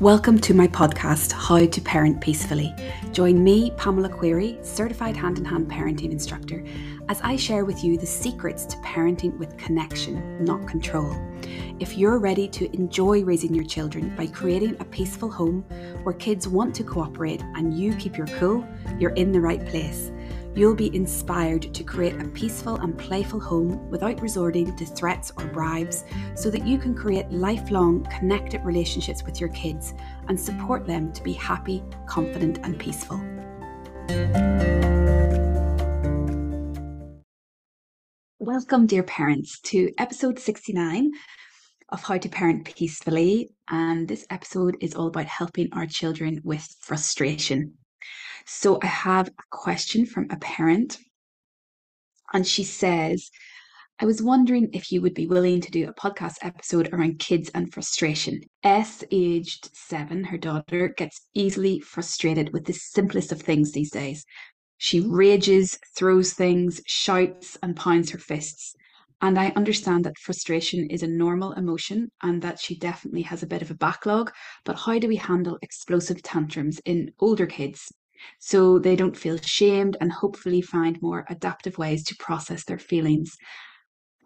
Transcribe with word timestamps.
Welcome 0.00 0.38
to 0.42 0.54
my 0.54 0.68
podcast, 0.68 1.32
How 1.32 1.66
to 1.66 1.80
Parent 1.80 2.20
Peacefully. 2.20 2.72
Join 3.10 3.42
me, 3.42 3.72
Pamela 3.72 4.08
Query, 4.08 4.56
certified 4.62 5.16
hand 5.16 5.38
in 5.38 5.44
hand 5.44 5.68
parenting 5.68 6.12
instructor, 6.12 6.62
as 7.08 7.20
I 7.24 7.34
share 7.34 7.64
with 7.64 7.82
you 7.82 7.98
the 7.98 8.06
secrets 8.06 8.64
to 8.66 8.76
parenting 8.76 9.36
with 9.38 9.56
connection, 9.56 10.44
not 10.44 10.68
control. 10.68 11.12
If 11.80 11.98
you're 11.98 12.20
ready 12.20 12.46
to 12.46 12.72
enjoy 12.76 13.24
raising 13.24 13.52
your 13.52 13.64
children 13.64 14.14
by 14.14 14.28
creating 14.28 14.76
a 14.78 14.84
peaceful 14.84 15.32
home 15.32 15.62
where 16.04 16.14
kids 16.14 16.46
want 16.46 16.76
to 16.76 16.84
cooperate 16.84 17.42
and 17.56 17.76
you 17.76 17.92
keep 17.96 18.16
your 18.16 18.28
cool, 18.28 18.64
you're 19.00 19.14
in 19.14 19.32
the 19.32 19.40
right 19.40 19.66
place 19.66 20.12
you'll 20.58 20.74
be 20.74 20.92
inspired 20.92 21.72
to 21.72 21.84
create 21.84 22.20
a 22.20 22.28
peaceful 22.30 22.74
and 22.78 22.98
playful 22.98 23.38
home 23.38 23.88
without 23.90 24.20
resorting 24.20 24.74
to 24.76 24.84
threats 24.84 25.30
or 25.36 25.46
bribes 25.46 26.02
so 26.34 26.50
that 26.50 26.66
you 26.66 26.78
can 26.78 26.96
create 26.96 27.30
lifelong 27.30 28.04
connected 28.06 28.60
relationships 28.64 29.22
with 29.22 29.40
your 29.40 29.50
kids 29.50 29.94
and 30.26 30.38
support 30.38 30.84
them 30.84 31.12
to 31.12 31.22
be 31.22 31.32
happy, 31.32 31.80
confident, 32.08 32.58
and 32.64 32.76
peaceful. 32.76 33.20
Welcome, 38.40 38.86
dear 38.86 39.04
parents, 39.04 39.60
to 39.60 39.92
episode 39.96 40.40
69 40.40 41.12
of 41.90 42.02
How 42.02 42.18
to 42.18 42.28
Parent 42.28 42.64
Peacefully. 42.64 43.50
And 43.70 44.08
this 44.08 44.26
episode 44.28 44.76
is 44.80 44.96
all 44.96 45.06
about 45.06 45.26
helping 45.26 45.68
our 45.72 45.86
children 45.86 46.40
with 46.42 46.66
frustration. 46.80 47.74
So 48.46 48.78
I 48.82 48.86
have 48.86 49.28
a 49.28 49.42
question 49.50 50.06
from 50.06 50.26
a 50.30 50.36
parent, 50.36 50.98
and 52.32 52.46
she 52.46 52.64
says, 52.64 53.30
I 54.00 54.06
was 54.06 54.22
wondering 54.22 54.70
if 54.72 54.92
you 54.92 55.02
would 55.02 55.14
be 55.14 55.26
willing 55.26 55.60
to 55.60 55.70
do 55.72 55.88
a 55.88 55.92
podcast 55.92 56.36
episode 56.42 56.88
around 56.92 57.18
kids 57.18 57.50
and 57.52 57.72
frustration. 57.72 58.42
S, 58.62 59.02
aged 59.10 59.70
seven, 59.74 60.22
her 60.24 60.38
daughter, 60.38 60.88
gets 60.96 61.20
easily 61.34 61.80
frustrated 61.80 62.52
with 62.52 62.64
the 62.64 62.74
simplest 62.74 63.32
of 63.32 63.42
things 63.42 63.72
these 63.72 63.90
days. 63.90 64.24
She 64.76 65.00
rages, 65.00 65.76
throws 65.96 66.32
things, 66.32 66.80
shouts, 66.86 67.58
and 67.60 67.74
pounds 67.74 68.10
her 68.10 68.18
fists. 68.18 68.74
And 69.20 69.38
I 69.38 69.52
understand 69.56 70.04
that 70.04 70.18
frustration 70.18 70.88
is 70.90 71.02
a 71.02 71.08
normal 71.08 71.52
emotion 71.52 72.08
and 72.22 72.40
that 72.42 72.60
she 72.60 72.78
definitely 72.78 73.22
has 73.22 73.42
a 73.42 73.48
bit 73.48 73.62
of 73.62 73.70
a 73.70 73.74
backlog. 73.74 74.30
But 74.64 74.78
how 74.78 74.98
do 74.98 75.08
we 75.08 75.16
handle 75.16 75.58
explosive 75.62 76.22
tantrums 76.22 76.80
in 76.84 77.12
older 77.18 77.46
kids? 77.46 77.90
so 78.38 78.78
they 78.78 78.96
don't 78.96 79.16
feel 79.16 79.38
shamed 79.38 79.96
and 80.00 80.12
hopefully 80.12 80.60
find 80.60 81.00
more 81.00 81.24
adaptive 81.28 81.78
ways 81.78 82.04
to 82.04 82.16
process 82.18 82.64
their 82.64 82.78
feelings. 82.78 83.36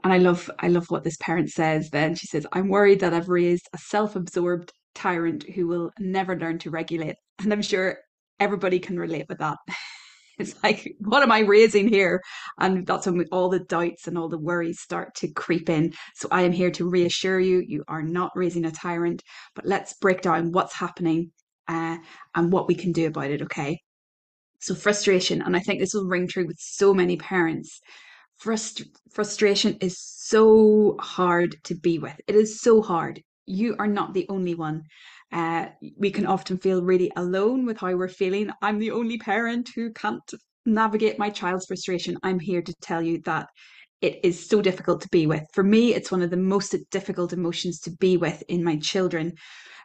And 0.05 0.13
I 0.13 0.19
love 0.19 0.51
I 0.59 0.69
love 0.69 0.87
what 0.89 1.05
this 1.05 1.17
parent 1.19 1.51
says 1.51 1.91
then. 1.91 2.15
She 2.15 2.27
says, 2.27 2.47
I'm 2.53 2.69
worried 2.69 3.01
that 3.01 3.15
I've 3.15 3.29
raised 3.29 3.69
a 3.73 3.79
self-absorbed 3.79 4.73
tyrant 4.95 5.45
who 5.55 5.67
will 5.67 5.91
never 5.99 6.37
learn 6.37 6.59
to 6.61 6.71
regulate. 6.71 7.17
And 7.39 7.53
I'm 7.53 7.63
sure 7.63 7.99
everybody 8.41 8.79
can 8.79 8.99
relate 8.99 9.27
with 9.29 9.39
that. 9.39 9.59
it's 10.39 10.55
like, 10.63 10.95
what 10.99 11.23
am 11.23 11.33
I 11.33 11.41
raising 11.41 11.89
here? 11.89 12.21
And 12.59 12.87
that's 12.87 13.07
when 13.07 13.25
all 13.33 13.49
the 13.49 13.61
doubts 13.61 14.07
and 14.07 14.17
all 14.17 14.29
the 14.29 14.39
worries 14.39 14.81
start 14.81 15.15
to 15.17 15.33
creep 15.33 15.69
in. 15.69 15.93
So 16.15 16.29
I 16.31 16.43
am 16.43 16.53
here 16.53 16.71
to 16.73 16.89
reassure 16.89 17.41
you, 17.41 17.63
you 17.67 17.85
are 17.89 18.03
not 18.03 18.33
raising 18.35 18.65
a 18.65 18.71
tyrant, 18.71 19.23
but 19.55 19.67
let's 19.67 19.95
break 19.95 20.23
down 20.23 20.53
what's 20.53 20.75
happening 20.75 21.33
uh, 21.69 21.99
and 22.35 22.53
what 22.53 22.69
we 22.69 22.75
can 22.75 22.93
do 22.93 23.07
about 23.07 23.31
it, 23.31 23.43
okay? 23.43 23.79
So, 24.61 24.75
frustration, 24.75 25.43
and 25.43 25.57
I 25.57 25.61
think 25.61 25.81
this 25.81 25.93
will 25.93 26.07
ring 26.07 26.29
true 26.29 26.47
with 26.47 26.59
so 26.59 26.95
many 26.95 27.17
parents. 27.17 27.81
Frust- 28.43 28.87
frustration 29.11 29.77
is 29.81 29.99
so 29.99 30.97
hard 31.01 31.57
to 31.65 31.75
be 31.75 31.99
with. 31.99 32.21
It 32.29 32.37
is 32.37 32.61
so 32.61 32.81
hard. 32.81 33.23
You 33.45 33.75
are 33.79 33.89
not 33.89 34.15
the 34.15 34.27
only 34.29 34.55
one. 34.55 34.83
Uh, 35.33 35.67
we 35.97 36.11
can 36.11 36.27
often 36.27 36.59
feel 36.59 36.83
really 36.83 37.11
alone 37.17 37.65
with 37.65 37.79
how 37.79 37.95
we're 37.95 38.09
feeling. 38.09 38.51
I'm 38.61 38.79
the 38.79 38.91
only 38.91 39.19
parent 39.19 39.71
who 39.75 39.93
can't 39.93 40.23
navigate 40.67 41.19
my 41.19 41.31
child's 41.31 41.67
frustration. 41.67 42.17
I'm 42.23 42.39
here 42.39 42.63
to 42.63 42.75
tell 42.83 43.03
you 43.03 43.21
that 43.25 43.49
it 44.01 44.21
is 44.25 44.49
so 44.49 44.61
difficult 44.61 45.01
to 45.03 45.09
be 45.11 45.27
with. 45.27 45.45
For 45.53 45.63
me, 45.63 45.95
it's 45.95 46.11
one 46.11 46.23
of 46.23 46.31
the 46.31 46.37
most 46.37 46.75
difficult 46.91 47.33
emotions 47.33 47.81
to 47.81 47.91
be 47.93 48.17
with 48.17 48.43
in 48.49 48.65
my 48.65 48.77
children 48.79 49.33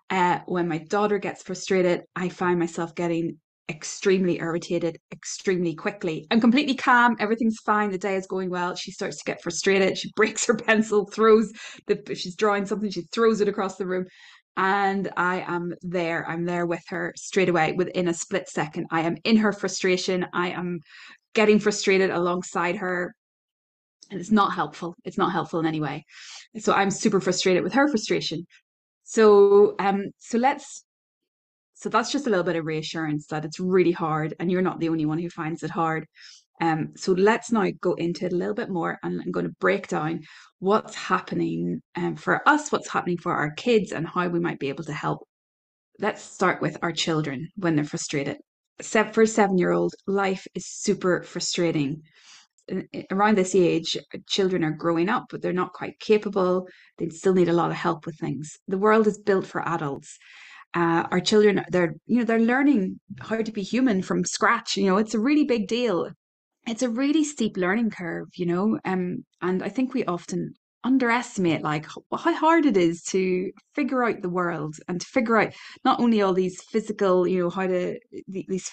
uh, 0.09 0.39
when 0.45 0.67
my 0.67 0.77
daughter 0.77 1.17
gets 1.19 1.43
frustrated, 1.43 2.03
I 2.15 2.29
find 2.29 2.59
myself 2.59 2.95
getting 2.95 3.37
extremely 3.69 4.39
irritated 4.39 4.97
extremely 5.11 5.75
quickly. 5.75 6.25
I'm 6.31 6.39
completely 6.39 6.75
calm, 6.75 7.17
everything's 7.19 7.59
fine, 7.65 7.91
the 7.91 7.97
day 7.97 8.15
is 8.15 8.25
going 8.25 8.49
well. 8.49 8.75
She 8.75 8.91
starts 8.91 9.17
to 9.17 9.25
get 9.25 9.41
frustrated, 9.41 9.97
she 9.97 10.11
breaks 10.15 10.45
her 10.47 10.55
pencil, 10.55 11.05
throws 11.05 11.51
the 11.87 12.01
she's 12.15 12.35
drawing 12.35 12.65
something, 12.65 12.89
she 12.89 13.03
throws 13.11 13.41
it 13.41 13.49
across 13.49 13.75
the 13.75 13.85
room. 13.85 14.05
And 14.57 15.11
I 15.15 15.45
am 15.47 15.75
there. 15.83 16.27
I'm 16.27 16.43
there 16.43 16.65
with 16.65 16.83
her 16.89 17.13
straight 17.15 17.47
away 17.47 17.73
within 17.73 18.07
a 18.07 18.13
split 18.13 18.49
second. 18.49 18.87
I 18.91 19.01
am 19.01 19.17
in 19.23 19.37
her 19.37 19.53
frustration. 19.53 20.25
I 20.33 20.49
am 20.49 20.79
getting 21.35 21.59
frustrated 21.59 22.09
alongside 22.09 22.77
her. 22.77 23.13
And 24.09 24.19
it's 24.19 24.31
not 24.31 24.53
helpful. 24.53 24.95
It's 25.05 25.17
not 25.17 25.31
helpful 25.31 25.59
in 25.59 25.67
any 25.67 25.79
way. 25.79 26.05
So 26.57 26.73
I'm 26.73 26.89
super 26.89 27.21
frustrated 27.21 27.63
with 27.63 27.73
her 27.73 27.87
frustration. 27.87 28.47
So 29.03 29.75
um 29.79 30.05
so 30.17 30.37
let's 30.37 30.83
so 31.75 31.89
that's 31.89 32.11
just 32.11 32.25
a 32.25 32.29
little 32.31 32.43
bit 32.43 32.55
of 32.55 32.65
reassurance 32.65 33.27
that 33.27 33.45
it's 33.45 33.59
really 33.59 33.91
hard 33.91 34.33
and 34.39 34.51
you're 34.51 34.63
not 34.63 34.79
the 34.79 34.89
only 34.89 35.05
one 35.05 35.19
who 35.19 35.29
finds 35.29 35.61
it 35.61 35.69
hard. 35.69 36.07
Um, 36.59 36.93
so 36.95 37.11
let's 37.11 37.51
now 37.51 37.69
go 37.79 37.93
into 37.93 38.25
it 38.25 38.33
a 38.33 38.35
little 38.35 38.55
bit 38.55 38.71
more 38.71 38.97
and 39.03 39.21
I'm 39.21 39.31
going 39.31 39.45
to 39.45 39.55
break 39.59 39.87
down 39.87 40.23
what's 40.59 40.95
happening 40.95 41.81
um, 41.95 42.15
for 42.15 42.47
us, 42.47 42.71
what's 42.71 42.89
happening 42.89 43.17
for 43.17 43.33
our 43.33 43.51
kids, 43.51 43.91
and 43.91 44.07
how 44.07 44.27
we 44.27 44.39
might 44.39 44.59
be 44.59 44.69
able 44.69 44.83
to 44.85 44.93
help. 44.93 45.27
Let's 45.99 46.21
start 46.21 46.61
with 46.61 46.77
our 46.81 46.91
children 46.91 47.49
when 47.55 47.75
they're 47.75 47.85
frustrated. 47.85 48.37
For 48.81 49.23
a 49.23 49.27
seven 49.27 49.57
year 49.57 49.71
old, 49.71 49.93
life 50.05 50.45
is 50.53 50.67
super 50.67 51.23
frustrating 51.23 52.03
around 53.11 53.37
this 53.37 53.55
age, 53.55 53.97
children 54.27 54.63
are 54.63 54.71
growing 54.71 55.09
up, 55.09 55.25
but 55.29 55.41
they're 55.41 55.53
not 55.53 55.73
quite 55.73 55.99
capable. 55.99 56.67
They 56.97 57.09
still 57.09 57.33
need 57.33 57.49
a 57.49 57.53
lot 57.53 57.71
of 57.71 57.77
help 57.77 58.05
with 58.05 58.17
things. 58.17 58.57
The 58.67 58.77
world 58.77 59.07
is 59.07 59.17
built 59.17 59.47
for 59.47 59.67
adults. 59.67 60.17
Uh, 60.73 61.07
our 61.11 61.21
children, 61.21 61.63
they're 61.69 61.95
you 62.07 62.19
know 62.19 62.25
they're 62.25 62.39
learning 62.39 62.99
how 63.21 63.41
to 63.41 63.51
be 63.51 63.63
human 63.63 64.01
from 64.01 64.25
scratch. 64.25 64.75
You 64.75 64.87
know, 64.87 64.97
it's 64.97 65.13
a 65.13 65.19
really 65.19 65.45
big 65.45 65.67
deal. 65.67 66.09
It's 66.67 66.83
a 66.83 66.89
really 66.89 67.23
steep 67.23 67.57
learning 67.57 67.91
curve. 67.91 68.27
You 68.35 68.45
know, 68.45 68.79
um, 68.85 69.25
and 69.41 69.63
I 69.63 69.69
think 69.69 69.93
we 69.93 70.05
often 70.05 70.53
underestimate 70.83 71.63
like 71.63 71.85
how 71.85 72.33
hard 72.33 72.65
it 72.65 72.77
is 72.77 73.01
to 73.03 73.51
figure 73.75 74.03
out 74.03 74.21
the 74.21 74.29
world 74.29 74.77
and 74.87 75.01
to 75.01 75.07
figure 75.07 75.37
out 75.37 75.53
not 75.83 75.99
only 75.99 76.21
all 76.21 76.33
these 76.33 76.61
physical 76.71 77.27
you 77.27 77.39
know 77.43 77.49
how 77.49 77.67
to 77.67 77.99
these 78.27 78.69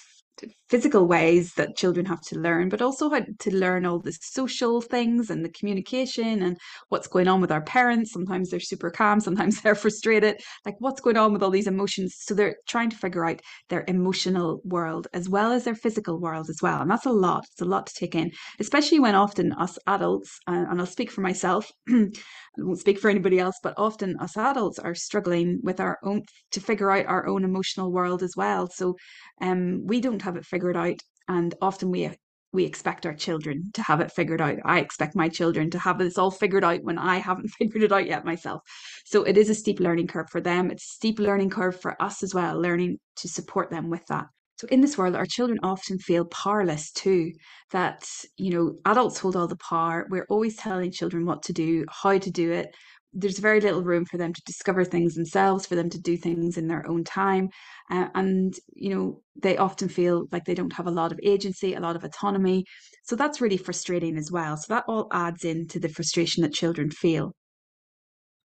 physical 0.69 1.07
ways 1.07 1.53
that 1.53 1.77
children 1.77 2.05
have 2.05 2.21
to 2.21 2.39
learn, 2.39 2.69
but 2.69 2.81
also 2.81 3.09
how 3.09 3.21
to 3.39 3.55
learn 3.55 3.85
all 3.85 3.99
the 3.99 4.11
social 4.21 4.81
things 4.81 5.29
and 5.29 5.45
the 5.45 5.49
communication 5.49 6.41
and 6.41 6.57
what's 6.89 7.07
going 7.07 7.27
on 7.27 7.39
with 7.39 7.51
our 7.51 7.61
parents. 7.61 8.11
Sometimes 8.11 8.49
they're 8.49 8.59
super 8.59 8.89
calm, 8.89 9.19
sometimes 9.19 9.61
they're 9.61 9.75
frustrated. 9.75 10.41
Like, 10.65 10.75
what's 10.79 11.01
going 11.01 11.17
on 11.17 11.33
with 11.33 11.43
all 11.43 11.51
these 11.51 11.67
emotions? 11.67 12.15
So 12.19 12.33
they're 12.33 12.55
trying 12.67 12.89
to 12.89 12.97
figure 12.97 13.25
out 13.25 13.41
their 13.69 13.85
emotional 13.87 14.61
world 14.63 15.07
as 15.13 15.29
well 15.29 15.51
as 15.51 15.63
their 15.63 15.75
physical 15.75 16.19
world 16.19 16.49
as 16.49 16.59
well. 16.61 16.81
And 16.81 16.89
that's 16.89 17.05
a 17.05 17.11
lot. 17.11 17.45
It's 17.51 17.61
a 17.61 17.65
lot 17.65 17.87
to 17.87 17.93
take 17.93 18.15
in, 18.15 18.31
especially 18.59 18.99
when 18.99 19.15
often 19.15 19.53
us 19.53 19.77
adults, 19.87 20.39
uh, 20.47 20.65
and 20.69 20.79
I'll 20.79 20.87
speak 20.87 21.11
for 21.11 21.21
myself, 21.21 21.69
I 21.89 22.63
won't 22.63 22.79
speak 22.79 22.99
for 22.99 23.09
anybody 23.09 23.39
else, 23.39 23.59
but 23.61 23.73
often 23.77 24.17
us 24.19 24.37
adults 24.37 24.79
are 24.79 24.95
struggling 24.95 25.59
with 25.63 25.79
our 25.79 25.99
own 26.03 26.23
to 26.51 26.61
figure 26.61 26.91
out 26.91 27.05
our 27.05 27.27
own 27.27 27.43
emotional 27.43 27.91
world 27.91 28.23
as 28.23 28.33
well. 28.35 28.69
So 28.69 28.95
um, 29.41 29.85
we 29.85 29.99
don't 29.99 30.21
have 30.25 30.35
it 30.35 30.45
figured 30.45 30.77
out, 30.77 30.99
and 31.27 31.55
often 31.61 31.91
we 31.91 32.09
we 32.55 32.63
expect 32.63 33.05
our 33.05 33.13
children 33.13 33.69
to 33.73 33.83
have 33.83 33.99
it 33.99 34.11
figured 34.11 34.41
out. 34.41 34.57
I 34.63 34.79
expect 34.79 35.15
my 35.15 35.29
children 35.29 35.69
to 35.71 35.79
have 35.79 35.99
this 35.99 36.17
all 36.17 36.31
figured 36.31 36.63
out 36.63 36.83
when 36.83 36.97
I 36.97 37.17
haven't 37.17 37.49
figured 37.59 37.83
it 37.83 37.91
out 37.91 38.07
yet 38.07 38.25
myself. 38.25 38.61
So 39.05 39.23
it 39.23 39.37
is 39.37 39.49
a 39.49 39.55
steep 39.55 39.79
learning 39.79 40.07
curve 40.07 40.29
for 40.31 40.41
them. 40.41 40.71
It's 40.71 40.83
a 40.85 40.95
steep 40.95 41.19
learning 41.19 41.49
curve 41.49 41.79
for 41.79 42.01
us 42.01 42.23
as 42.23 42.33
well, 42.33 42.59
learning 42.59 42.97
to 43.17 43.27
support 43.27 43.69
them 43.69 43.89
with 43.89 44.05
that. 44.07 44.25
So 44.57 44.67
in 44.69 44.79
this 44.79 44.97
world, 44.97 45.15
our 45.15 45.25
children 45.25 45.59
often 45.63 45.99
feel 45.99 46.25
powerless 46.25 46.91
too. 46.93 47.33
That, 47.71 48.09
you 48.37 48.51
know, 48.51 48.75
adults 48.85 49.19
hold 49.19 49.35
all 49.35 49.47
the 49.47 49.57
power. 49.57 50.07
We're 50.09 50.27
always 50.29 50.55
telling 50.55 50.91
children 50.91 51.25
what 51.25 51.43
to 51.43 51.53
do, 51.53 51.85
how 51.89 52.17
to 52.17 52.31
do 52.31 52.51
it. 52.53 52.73
There's 53.15 53.39
very 53.39 53.61
little 53.61 53.81
room 53.81 54.05
for 54.05 54.17
them 54.17 54.33
to 54.33 54.41
discover 54.45 54.83
things 54.83 55.15
themselves, 55.15 55.65
for 55.65 55.75
them 55.75 55.89
to 55.89 55.99
do 55.99 56.17
things 56.17 56.57
in 56.57 56.67
their 56.67 56.85
own 56.87 57.03
time. 57.03 57.49
Uh, 57.89 58.09
and, 58.13 58.53
you 58.73 58.93
know, 58.93 59.21
they 59.41 59.57
often 59.57 59.89
feel 59.89 60.25
like 60.31 60.45
they 60.45 60.53
don't 60.53 60.73
have 60.73 60.87
a 60.87 60.91
lot 60.91 61.11
of 61.11 61.19
agency, 61.23 61.73
a 61.73 61.79
lot 61.79 61.95
of 61.95 62.03
autonomy. 62.03 62.65
So 63.03 63.15
that's 63.15 63.41
really 63.41 63.57
frustrating 63.57 64.17
as 64.17 64.31
well. 64.31 64.57
So 64.57 64.73
that 64.73 64.85
all 64.87 65.07
adds 65.13 65.45
into 65.45 65.79
the 65.79 65.89
frustration 65.89 66.43
that 66.43 66.53
children 66.53 66.91
feel. 66.91 67.31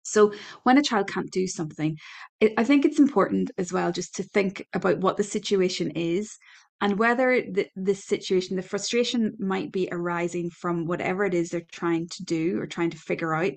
So 0.02 0.32
when 0.62 0.78
a 0.78 0.82
child 0.82 1.08
can't 1.08 1.30
do 1.30 1.46
something, 1.46 1.96
it, 2.40 2.52
I 2.56 2.64
think 2.64 2.84
it's 2.84 2.98
important 2.98 3.50
as 3.58 3.72
well 3.72 3.92
just 3.92 4.14
to 4.16 4.22
think 4.22 4.66
about 4.72 5.00
what 5.00 5.16
the 5.16 5.24
situation 5.24 5.90
is 5.92 6.36
and 6.80 6.98
whether 6.98 7.42
the, 7.42 7.66
the 7.76 7.94
situation, 7.94 8.56
the 8.56 8.62
frustration 8.62 9.34
might 9.38 9.72
be 9.72 9.88
arising 9.90 10.50
from 10.50 10.86
whatever 10.86 11.24
it 11.24 11.34
is 11.34 11.50
they're 11.50 11.62
trying 11.72 12.08
to 12.08 12.24
do 12.24 12.58
or 12.58 12.66
trying 12.66 12.90
to 12.90 12.96
figure 12.96 13.34
out. 13.34 13.52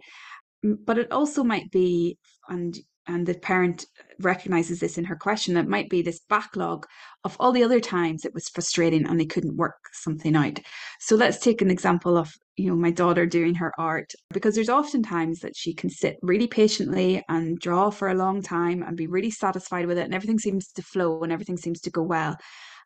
But 0.63 0.97
it 0.97 1.11
also 1.11 1.43
might 1.43 1.71
be, 1.71 2.17
and 2.49 2.77
and 3.07 3.25
the 3.25 3.33
parent 3.33 3.85
recognizes 4.19 4.79
this 4.79 4.97
in 4.97 5.05
her 5.05 5.15
question. 5.15 5.55
that 5.55 5.67
might 5.67 5.89
be 5.89 6.01
this 6.01 6.21
backlog 6.29 6.85
of 7.23 7.35
all 7.39 7.51
the 7.51 7.63
other 7.63 7.79
times 7.79 8.23
it 8.23 8.33
was 8.33 8.47
frustrating 8.47 9.07
and 9.07 9.19
they 9.19 9.25
couldn't 9.25 9.57
work 9.57 9.77
something 9.91 10.35
out. 10.35 10.59
So 10.99 11.15
let's 11.15 11.39
take 11.39 11.61
an 11.61 11.71
example 11.71 12.15
of 12.17 12.31
you 12.57 12.69
know 12.69 12.75
my 12.75 12.91
daughter 12.91 13.25
doing 13.25 13.55
her 13.55 13.73
art 13.79 14.11
because 14.31 14.55
there's 14.55 14.69
often 14.69 15.01
times 15.01 15.39
that 15.39 15.55
she 15.55 15.73
can 15.73 15.89
sit 15.89 16.17
really 16.21 16.47
patiently 16.47 17.23
and 17.27 17.57
draw 17.57 17.89
for 17.89 18.09
a 18.09 18.15
long 18.15 18.41
time 18.41 18.83
and 18.83 18.95
be 18.97 19.07
really 19.07 19.31
satisfied 19.31 19.87
with 19.87 19.97
it 19.97 20.05
and 20.05 20.13
everything 20.13 20.37
seems 20.37 20.71
to 20.73 20.81
flow 20.81 21.21
and 21.23 21.31
everything 21.31 21.57
seems 21.57 21.79
to 21.81 21.89
go 21.89 22.03
well 22.03 22.37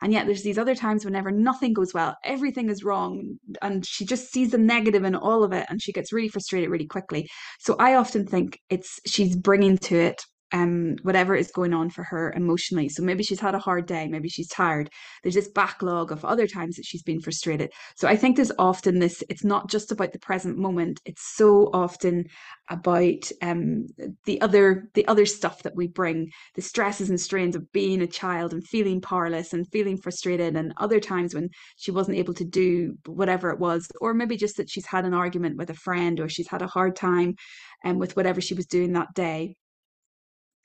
and 0.01 0.13
yet 0.13 0.25
there's 0.25 0.43
these 0.43 0.57
other 0.57 0.75
times 0.75 1.05
whenever 1.05 1.31
nothing 1.31 1.73
goes 1.73 1.93
well 1.93 2.15
everything 2.23 2.69
is 2.69 2.83
wrong 2.83 3.37
and 3.61 3.85
she 3.85 4.05
just 4.05 4.31
sees 4.31 4.51
the 4.51 4.57
negative 4.57 5.03
in 5.03 5.15
all 5.15 5.43
of 5.43 5.51
it 5.53 5.65
and 5.69 5.81
she 5.81 5.91
gets 5.91 6.13
really 6.13 6.29
frustrated 6.29 6.69
really 6.69 6.87
quickly. 6.87 7.27
So 7.59 7.75
i 7.79 7.95
often 7.95 8.25
think 8.25 8.59
it's 8.69 8.99
she's 9.05 9.35
bringing 9.35 9.77
to 9.79 9.95
it 9.95 10.21
um, 10.51 10.95
whatever 11.01 11.35
is 11.35 11.51
going 11.51 11.73
on 11.73 11.89
for 11.89 12.03
her 12.03 12.31
emotionally. 12.33 12.89
So 12.89 13.03
maybe 13.03 13.23
she's 13.23 13.39
had 13.39 13.55
a 13.55 13.59
hard 13.59 13.85
day, 13.87 14.07
maybe 14.07 14.29
she's 14.29 14.47
tired. 14.47 14.89
There's 15.23 15.35
this 15.35 15.49
backlog 15.49 16.11
of 16.11 16.23
other 16.23 16.47
times 16.47 16.75
that 16.75 16.85
she's 16.85 17.03
been 17.03 17.19
frustrated. 17.19 17.71
So 17.95 18.07
I 18.07 18.15
think 18.15 18.35
there's 18.35 18.51
often 18.59 18.99
this, 18.99 19.23
it's 19.29 19.43
not 19.43 19.69
just 19.69 19.91
about 19.91 20.13
the 20.13 20.19
present 20.19 20.57
moment, 20.57 21.01
it's 21.05 21.35
so 21.35 21.69
often 21.73 22.25
about 22.69 23.31
um, 23.41 23.87
the 24.25 24.41
other 24.41 24.89
the 24.93 25.07
other 25.07 25.25
stuff 25.25 25.63
that 25.63 25.75
we 25.75 25.87
bring, 25.87 26.31
the 26.55 26.61
stresses 26.61 27.09
and 27.09 27.19
strains 27.19 27.55
of 27.55 27.71
being 27.71 28.01
a 28.01 28.07
child 28.07 28.53
and 28.53 28.65
feeling 28.67 29.01
powerless 29.01 29.53
and 29.53 29.67
feeling 29.71 29.97
frustrated 29.97 30.55
and 30.55 30.73
other 30.77 30.99
times 30.99 31.33
when 31.33 31.49
she 31.77 31.91
wasn't 31.91 32.17
able 32.17 32.33
to 32.33 32.45
do 32.45 32.95
whatever 33.05 33.49
it 33.49 33.59
was, 33.59 33.87
or 34.01 34.13
maybe 34.13 34.37
just 34.37 34.57
that 34.57 34.69
she's 34.69 34.85
had 34.85 35.05
an 35.05 35.13
argument 35.13 35.57
with 35.57 35.69
a 35.69 35.75
friend 35.75 36.19
or 36.19 36.29
she's 36.29 36.47
had 36.47 36.61
a 36.61 36.67
hard 36.67 36.95
time 36.95 37.35
um, 37.83 37.99
with 37.99 38.15
whatever 38.15 38.41
she 38.41 38.53
was 38.53 38.65
doing 38.65 38.93
that 38.93 39.13
day 39.13 39.55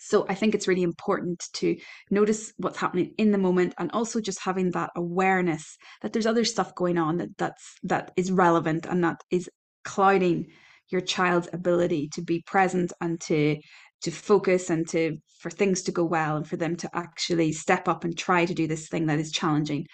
so 0.01 0.27
I 0.29 0.35
think 0.35 0.55
it's 0.55 0.67
really 0.67 0.83
important 0.83 1.45
to 1.55 1.77
notice 2.11 2.53
what's 2.57 2.79
happening 2.79 3.13
in 3.19 3.33
the 3.33 3.39
moment 3.39 3.75
and 3.79 3.91
also 3.93 4.21
just 4.21 4.41
having 4.41 4.71
that 4.71 4.91
awareness 4.97 5.77
that 6.03 6.13
there's 6.13 6.27
other 6.27 6.45
stuff 6.45 6.75
going 6.75 6.99
on 6.99 7.19
that 7.19 7.37
that's 7.37 7.75
that 7.85 8.13
is 8.17 8.33
relevant 8.33 8.87
and 8.87 9.05
that 9.05 9.21
is 9.31 9.49
clouding 9.85 10.47
your 10.89 11.01
child's 11.01 11.49
ability 11.53 12.09
to 12.15 12.23
be 12.23 12.43
present 12.47 12.93
and 13.01 13.21
to 13.21 13.57
to 14.03 14.11
focus 14.11 14.71
and 14.71 14.89
to 14.89 15.19
for 15.39 15.51
things 15.51 15.83
to 15.83 15.93
go 15.93 16.05
well 16.05 16.37
and 16.37 16.49
for 16.49 16.57
them 16.57 16.77
to 16.77 16.91
actually 16.95 17.53
step 17.53 17.89
up 17.89 18.05
and 18.05 18.17
try 18.17 18.45
to 18.45 18.55
do 18.55 18.67
this 18.67 18.89
thing 18.89 19.07
that 19.07 19.19
is 19.19 19.31
challenging. 19.31 19.87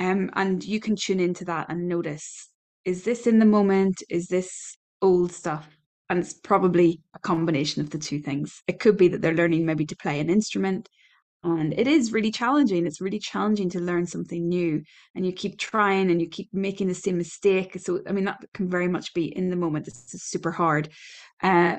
Um, 0.00 0.30
and 0.34 0.62
you 0.64 0.80
can 0.80 0.96
tune 0.96 1.20
into 1.20 1.44
that 1.46 1.66
and 1.68 1.88
notice 1.88 2.48
is 2.84 3.02
this 3.02 3.26
in 3.26 3.40
the 3.40 3.44
moment? 3.44 4.02
Is 4.08 4.28
this 4.28 4.76
old 5.02 5.32
stuff? 5.32 5.75
And 6.08 6.18
it's 6.18 6.34
probably 6.34 7.00
a 7.14 7.18
combination 7.18 7.82
of 7.82 7.90
the 7.90 7.98
two 7.98 8.20
things. 8.20 8.62
It 8.66 8.80
could 8.80 8.96
be 8.96 9.08
that 9.08 9.22
they're 9.22 9.34
learning 9.34 9.66
maybe 9.66 9.86
to 9.86 9.96
play 9.96 10.20
an 10.20 10.30
instrument, 10.30 10.88
and 11.42 11.72
it 11.78 11.86
is 11.86 12.12
really 12.12 12.30
challenging. 12.30 12.86
It's 12.86 13.00
really 13.00 13.18
challenging 13.18 13.70
to 13.70 13.80
learn 13.80 14.06
something 14.06 14.48
new, 14.48 14.82
and 15.14 15.26
you 15.26 15.32
keep 15.32 15.58
trying 15.58 16.10
and 16.10 16.20
you 16.20 16.28
keep 16.28 16.48
making 16.52 16.88
the 16.88 16.94
same 16.94 17.18
mistake. 17.18 17.76
So, 17.78 18.00
I 18.08 18.12
mean, 18.12 18.24
that 18.24 18.38
can 18.54 18.68
very 18.68 18.88
much 18.88 19.14
be 19.14 19.26
in 19.36 19.50
the 19.50 19.56
moment. 19.56 19.84
This 19.84 20.14
is 20.14 20.24
super 20.24 20.52
hard. 20.52 20.88
Uh, 21.42 21.76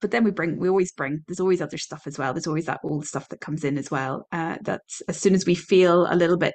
but 0.00 0.10
then 0.10 0.24
we 0.24 0.30
bring 0.30 0.58
we 0.58 0.68
always 0.68 0.92
bring 0.92 1.24
there's 1.26 1.40
always 1.40 1.62
other 1.62 1.78
stuff 1.78 2.06
as 2.06 2.18
well 2.18 2.32
there's 2.32 2.46
always 2.46 2.66
that 2.66 2.80
old 2.84 3.06
stuff 3.06 3.28
that 3.28 3.40
comes 3.40 3.64
in 3.64 3.78
as 3.78 3.90
well 3.90 4.26
uh, 4.32 4.56
that's 4.62 5.00
as 5.08 5.16
soon 5.16 5.34
as 5.34 5.46
we 5.46 5.54
feel 5.54 6.06
a 6.10 6.14
little 6.14 6.36
bit 6.36 6.54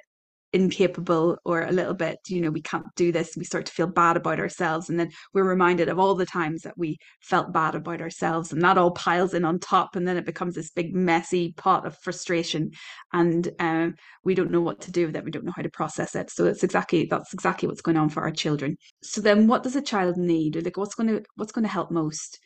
incapable 0.52 1.38
or 1.44 1.62
a 1.62 1.72
little 1.72 1.94
bit, 1.94 2.18
you 2.28 2.40
know, 2.40 2.50
we 2.50 2.62
can't 2.62 2.86
do 2.96 3.10
this. 3.12 3.36
We 3.36 3.44
start 3.44 3.66
to 3.66 3.72
feel 3.72 3.86
bad 3.86 4.16
about 4.16 4.38
ourselves. 4.38 4.90
And 4.90 4.98
then 4.98 5.10
we're 5.32 5.48
reminded 5.48 5.88
of 5.88 5.98
all 5.98 6.14
the 6.14 6.26
times 6.26 6.62
that 6.62 6.76
we 6.76 6.98
felt 7.20 7.52
bad 7.52 7.74
about 7.74 8.00
ourselves. 8.00 8.52
And 8.52 8.62
that 8.62 8.78
all 8.78 8.90
piles 8.90 9.34
in 9.34 9.44
on 9.44 9.58
top. 9.58 9.96
And 9.96 10.06
then 10.06 10.16
it 10.16 10.26
becomes 10.26 10.54
this 10.54 10.70
big, 10.70 10.94
messy 10.94 11.52
pot 11.52 11.86
of 11.86 11.96
frustration. 11.98 12.70
And 13.12 13.50
um, 13.58 13.94
we 14.24 14.34
don't 14.34 14.50
know 14.50 14.60
what 14.60 14.80
to 14.82 14.92
do 14.92 15.06
with 15.06 15.16
it. 15.16 15.24
We 15.24 15.30
don't 15.30 15.44
know 15.44 15.52
how 15.56 15.62
to 15.62 15.70
process 15.70 16.14
it. 16.14 16.30
So 16.30 16.46
it's 16.46 16.64
exactly, 16.64 17.06
that's 17.06 17.32
exactly 17.32 17.68
what's 17.68 17.82
going 17.82 17.96
on 17.96 18.08
for 18.08 18.22
our 18.22 18.30
children. 18.30 18.76
So 19.02 19.20
then 19.20 19.46
what 19.46 19.62
does 19.62 19.76
a 19.76 19.82
child 19.82 20.16
need? 20.16 20.62
Like 20.62 20.76
what's 20.76 20.94
going 20.94 21.08
to, 21.08 21.24
what's 21.36 21.52
going 21.52 21.64
to 21.64 21.70
help 21.70 21.90
most? 21.90 22.38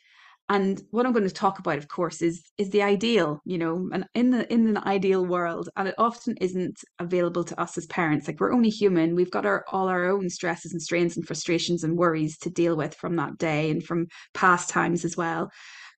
And 0.49 0.81
what 0.91 1.05
i'm 1.05 1.13
going 1.13 1.27
to 1.27 1.33
talk 1.33 1.59
about 1.59 1.77
of 1.77 1.87
course 1.87 2.21
is 2.21 2.43
is 2.57 2.69
the 2.69 2.81
ideal 2.81 3.39
you 3.45 3.57
know 3.57 3.89
and 3.91 4.05
in 4.13 4.31
the 4.31 4.51
in 4.51 4.67
an 4.67 4.77
ideal 4.85 5.25
world 5.25 5.69
and 5.75 5.87
it 5.87 5.95
often 5.97 6.35
isn't 6.37 6.79
available 6.99 7.43
to 7.43 7.59
us 7.59 7.77
as 7.77 7.85
parents. 7.87 8.27
Like 8.27 8.39
we're 8.39 8.53
only 8.53 8.69
human. 8.69 9.15
We've 9.15 9.31
got 9.31 9.45
our 9.45 9.65
all 9.71 9.87
our 9.87 10.05
own 10.09 10.29
stresses 10.29 10.71
and 10.71 10.81
strains 10.81 11.17
and 11.17 11.25
frustrations 11.25 11.83
and 11.83 11.97
worries 11.97 12.37
to 12.39 12.49
deal 12.49 12.75
with 12.75 12.93
from 12.95 13.15
that 13.17 13.37
day 13.37 13.69
and 13.69 13.83
from 13.83 14.07
past 14.33 14.69
times 14.69 15.05
as 15.05 15.17
well. 15.17 15.51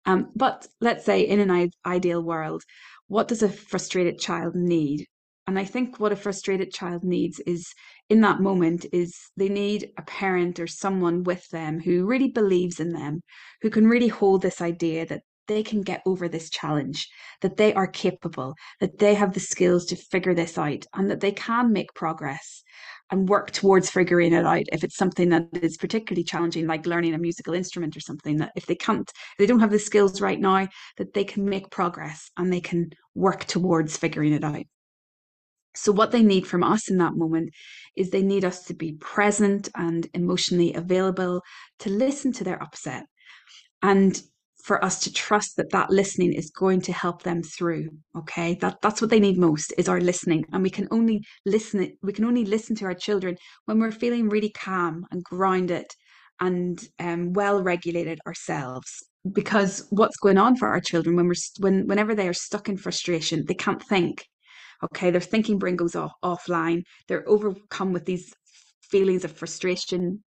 Um, 0.05 0.31
but 0.35 0.67
let's 0.79 1.05
say 1.05 1.21
in 1.21 1.39
an 1.39 1.71
ideal 1.85 2.23
world 2.23 2.63
what 3.07 3.27
does 3.27 3.41
a 3.41 3.49
frustrated 3.49 4.19
child 4.19 4.55
need 4.55 5.07
and 5.47 5.57
i 5.57 5.63
think 5.63 5.99
what 5.99 6.11
a 6.11 6.15
frustrated 6.15 6.71
child 6.71 7.03
needs 7.03 7.39
is 7.41 7.73
in 8.09 8.21
that 8.21 8.39
moment 8.39 8.85
is 8.93 9.13
they 9.35 9.49
need 9.49 9.91
a 9.97 10.01
parent 10.03 10.59
or 10.59 10.67
someone 10.67 11.23
with 11.23 11.47
them 11.49 11.79
who 11.79 12.05
really 12.05 12.29
believes 12.29 12.79
in 12.79 12.93
them, 12.93 13.21
who 13.61 13.69
can 13.69 13.87
really 13.87 14.07
hold 14.07 14.41
this 14.41 14.61
idea 14.61 15.05
that 15.05 15.23
they 15.47 15.63
can 15.63 15.81
get 15.81 16.01
over 16.05 16.27
this 16.27 16.49
challenge, 16.49 17.07
that 17.41 17.55
they 17.55 17.73
are 17.73 17.87
capable, 17.87 18.53
that 18.81 18.97
they 18.99 19.13
have 19.13 19.33
the 19.33 19.39
skills 19.39 19.85
to 19.85 19.95
figure 19.95 20.33
this 20.33 20.57
out, 20.57 20.85
and 20.93 21.09
that 21.09 21.21
they 21.21 21.31
can 21.31 21.71
make 21.71 21.93
progress 21.93 22.63
and 23.09 23.29
work 23.29 23.51
towards 23.51 23.89
figuring 23.89 24.33
it 24.33 24.45
out 24.45 24.63
if 24.73 24.83
it's 24.83 24.97
something 24.97 25.29
that 25.29 25.47
is 25.61 25.77
particularly 25.77 26.23
challenging 26.25 26.67
like 26.67 26.85
learning 26.85 27.13
a 27.13 27.17
musical 27.17 27.53
instrument 27.53 27.95
or 27.95 28.01
something 28.01 28.37
that 28.37 28.51
if 28.57 28.65
they 28.65 28.75
can't 28.75 29.09
they 29.39 29.45
don't 29.45 29.61
have 29.61 29.71
the 29.71 29.79
skills 29.79 30.19
right 30.19 30.41
now 30.41 30.67
that 30.97 31.13
they 31.13 31.23
can 31.23 31.47
make 31.47 31.71
progress 31.71 32.29
and 32.35 32.51
they 32.51 32.59
can 32.59 32.89
work 33.15 33.45
towards 33.45 33.95
figuring 33.95 34.33
it 34.33 34.43
out 34.43 34.65
so, 35.77 35.91
what 35.91 36.11
they 36.11 36.23
need 36.23 36.47
from 36.47 36.63
us 36.63 36.89
in 36.89 36.97
that 36.97 37.15
moment 37.15 37.53
is 37.95 38.09
they 38.09 38.23
need 38.23 38.43
us 38.43 38.63
to 38.65 38.73
be 38.73 38.93
present 38.93 39.69
and 39.75 40.07
emotionally 40.15 40.73
available 40.73 41.41
to 41.79 41.89
listen 41.89 42.31
to 42.33 42.43
their 42.43 42.61
upset 42.61 43.05
and 43.83 44.21
for 44.63 44.83
us 44.83 44.99
to 45.03 45.13
trust 45.13 45.55
that 45.55 45.69
that 45.69 45.91
listening 45.91 46.33
is 46.33 46.49
going 46.49 46.81
to 46.81 46.91
help 46.91 47.21
them 47.21 47.43
through 47.43 47.89
okay? 48.17 48.55
That 48.55 48.77
that's 48.81 49.01
what 49.01 49.11
they 49.11 49.19
need 49.19 49.37
most 49.37 49.71
is 49.77 49.87
our 49.87 50.01
listening. 50.01 50.45
And 50.51 50.63
we 50.63 50.71
can 50.71 50.87
only 50.89 51.21
listen 51.45 51.95
we 52.01 52.11
can 52.11 52.25
only 52.25 52.43
listen 52.43 52.75
to 52.77 52.85
our 52.85 52.95
children 52.95 53.37
when 53.65 53.79
we're 53.79 53.91
feeling 53.91 54.29
really 54.29 54.49
calm 54.49 55.05
and 55.11 55.23
grounded 55.23 55.85
and 56.39 56.83
um, 56.99 57.33
well 57.33 57.61
regulated 57.61 58.19
ourselves. 58.25 58.89
Because 59.31 59.85
what's 59.91 60.17
going 60.17 60.37
on 60.37 60.55
for 60.55 60.69
our 60.69 60.81
children 60.81 61.15
when 61.15 61.27
we're 61.27 61.43
when 61.59 61.85
whenever 61.87 62.15
they 62.15 62.27
are 62.27 62.33
stuck 62.33 62.67
in 62.67 62.77
frustration 62.77 63.45
they 63.47 63.53
can't 63.53 63.83
think 63.83 64.25
okay 64.83 65.11
their 65.11 65.21
thinking 65.21 65.57
brain 65.57 65.75
goes 65.75 65.95
off 65.95 66.13
offline 66.23 66.81
they're 67.07 67.27
overcome 67.27 67.93
with 67.93 68.05
these 68.05 68.33
feelings 68.81 69.23
of 69.25 69.31
frustration 69.31 70.23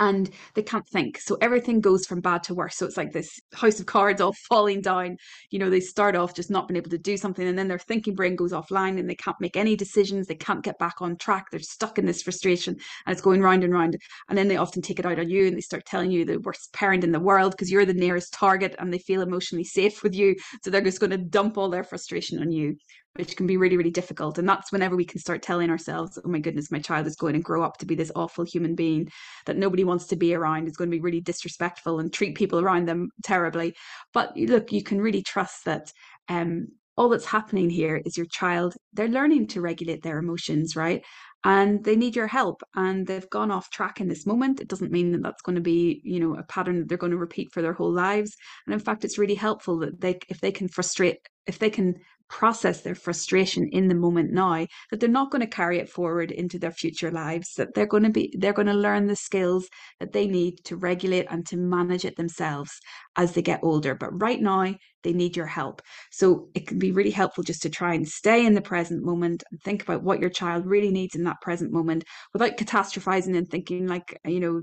and 0.00 0.30
they 0.54 0.62
can't 0.62 0.86
think. 0.88 1.18
So 1.20 1.36
everything 1.40 1.80
goes 1.80 2.06
from 2.06 2.20
bad 2.20 2.42
to 2.44 2.54
worse. 2.54 2.76
So 2.76 2.86
it's 2.86 2.96
like 2.96 3.12
this 3.12 3.30
house 3.52 3.78
of 3.78 3.86
cards 3.86 4.20
all 4.20 4.32
falling 4.48 4.80
down. 4.80 5.16
You 5.50 5.58
know, 5.58 5.70
they 5.70 5.80
start 5.80 6.16
off 6.16 6.34
just 6.34 6.50
not 6.50 6.68
being 6.68 6.76
able 6.76 6.90
to 6.90 6.98
do 6.98 7.16
something, 7.16 7.46
and 7.46 7.58
then 7.58 7.68
their 7.68 7.78
thinking 7.78 8.14
brain 8.14 8.36
goes 8.36 8.52
offline 8.52 8.98
and 8.98 9.08
they 9.08 9.14
can't 9.14 9.40
make 9.40 9.56
any 9.56 9.76
decisions. 9.76 10.26
They 10.26 10.34
can't 10.34 10.64
get 10.64 10.78
back 10.78 11.00
on 11.00 11.16
track. 11.16 11.46
They're 11.50 11.60
stuck 11.60 11.98
in 11.98 12.06
this 12.06 12.22
frustration 12.22 12.76
and 13.06 13.12
it's 13.12 13.22
going 13.22 13.40
round 13.40 13.64
and 13.64 13.72
round. 13.72 13.96
And 14.28 14.36
then 14.36 14.48
they 14.48 14.56
often 14.56 14.82
take 14.82 14.98
it 14.98 15.06
out 15.06 15.18
on 15.18 15.30
you 15.30 15.46
and 15.46 15.56
they 15.56 15.60
start 15.60 15.86
telling 15.86 16.10
you 16.10 16.24
the 16.24 16.40
worst 16.40 16.72
parent 16.72 17.04
in 17.04 17.12
the 17.12 17.20
world 17.20 17.52
because 17.52 17.70
you're 17.70 17.86
the 17.86 17.94
nearest 17.94 18.32
target 18.32 18.74
and 18.78 18.92
they 18.92 18.98
feel 18.98 19.22
emotionally 19.22 19.64
safe 19.64 20.02
with 20.02 20.14
you. 20.14 20.34
So 20.62 20.70
they're 20.70 20.80
just 20.80 21.00
going 21.00 21.10
to 21.10 21.18
dump 21.18 21.56
all 21.56 21.70
their 21.70 21.84
frustration 21.84 22.40
on 22.40 22.50
you 22.50 22.76
which 23.16 23.36
can 23.36 23.46
be 23.46 23.56
really, 23.56 23.76
really 23.76 23.90
difficult. 23.90 24.38
And 24.38 24.48
that's 24.48 24.72
whenever 24.72 24.96
we 24.96 25.04
can 25.04 25.20
start 25.20 25.42
telling 25.42 25.70
ourselves, 25.70 26.18
oh 26.22 26.28
my 26.28 26.40
goodness, 26.40 26.70
my 26.70 26.80
child 26.80 27.06
is 27.06 27.16
going 27.16 27.34
to 27.34 27.40
grow 27.40 27.62
up 27.62 27.78
to 27.78 27.86
be 27.86 27.94
this 27.94 28.12
awful 28.16 28.44
human 28.44 28.74
being 28.74 29.08
that 29.46 29.56
nobody 29.56 29.84
wants 29.84 30.06
to 30.06 30.16
be 30.16 30.34
around, 30.34 30.66
is 30.66 30.76
going 30.76 30.90
to 30.90 30.96
be 30.96 31.00
really 31.00 31.20
disrespectful 31.20 32.00
and 32.00 32.12
treat 32.12 32.36
people 32.36 32.60
around 32.60 32.86
them 32.86 33.10
terribly. 33.22 33.74
But 34.12 34.36
look, 34.36 34.72
you 34.72 34.82
can 34.82 35.00
really 35.00 35.22
trust 35.22 35.64
that 35.64 35.92
um, 36.28 36.68
all 36.96 37.08
that's 37.08 37.24
happening 37.24 37.70
here 37.70 38.00
is 38.04 38.16
your 38.16 38.26
child, 38.26 38.74
they're 38.92 39.08
learning 39.08 39.48
to 39.48 39.60
regulate 39.60 40.02
their 40.02 40.18
emotions, 40.18 40.74
right? 40.76 41.02
and 41.44 41.84
they 41.84 41.94
need 41.94 42.16
your 42.16 42.26
help 42.26 42.62
and 42.74 43.06
they've 43.06 43.28
gone 43.28 43.50
off 43.50 43.70
track 43.70 44.00
in 44.00 44.08
this 44.08 44.26
moment 44.26 44.60
it 44.60 44.68
doesn't 44.68 44.90
mean 44.90 45.12
that 45.12 45.22
that's 45.22 45.42
going 45.42 45.54
to 45.54 45.60
be 45.60 46.00
you 46.02 46.18
know 46.18 46.34
a 46.36 46.42
pattern 46.44 46.78
that 46.78 46.88
they're 46.88 46.98
going 46.98 47.12
to 47.12 47.18
repeat 47.18 47.52
for 47.52 47.62
their 47.62 47.72
whole 47.72 47.92
lives 47.92 48.34
and 48.66 48.72
in 48.74 48.80
fact 48.80 49.04
it's 49.04 49.18
really 49.18 49.34
helpful 49.34 49.78
that 49.78 50.00
they 50.00 50.18
if 50.28 50.40
they 50.40 50.50
can 50.50 50.68
frustrate 50.68 51.18
if 51.46 51.58
they 51.58 51.70
can 51.70 51.94
process 52.28 52.80
their 52.80 52.94
frustration 52.94 53.68
in 53.72 53.88
the 53.88 53.94
moment 53.94 54.32
now 54.32 54.66
that 54.90 55.00
they're 55.00 55.08
not 55.08 55.30
going 55.30 55.40
to 55.40 55.46
carry 55.46 55.78
it 55.78 55.88
forward 55.88 56.30
into 56.30 56.58
their 56.58 56.72
future 56.72 57.10
lives 57.10 57.54
that 57.56 57.74
they're 57.74 57.86
going 57.86 58.02
to 58.02 58.10
be 58.10 58.34
they're 58.38 58.52
going 58.52 58.66
to 58.66 58.74
learn 58.74 59.06
the 59.06 59.16
skills 59.16 59.68
that 60.00 60.12
they 60.12 60.26
need 60.26 60.56
to 60.64 60.76
regulate 60.76 61.26
and 61.30 61.46
to 61.46 61.56
manage 61.56 62.04
it 62.04 62.16
themselves 62.16 62.72
as 63.16 63.32
they 63.32 63.42
get 63.42 63.60
older. 63.62 63.94
But 63.94 64.20
right 64.20 64.40
now 64.40 64.74
they 65.02 65.12
need 65.12 65.36
your 65.36 65.46
help. 65.46 65.82
So 66.10 66.48
it 66.54 66.66
can 66.66 66.78
be 66.78 66.92
really 66.92 67.10
helpful 67.10 67.44
just 67.44 67.62
to 67.62 67.70
try 67.70 67.94
and 67.94 68.08
stay 68.08 68.44
in 68.44 68.54
the 68.54 68.62
present 68.62 69.04
moment 69.04 69.44
and 69.50 69.60
think 69.60 69.82
about 69.82 70.02
what 70.02 70.20
your 70.20 70.30
child 70.30 70.66
really 70.66 70.90
needs 70.90 71.14
in 71.14 71.24
that 71.24 71.40
present 71.42 71.72
moment 71.72 72.04
without 72.32 72.56
catastrophizing 72.56 73.36
and 73.36 73.48
thinking 73.48 73.86
like 73.86 74.18
you 74.26 74.40
know 74.40 74.62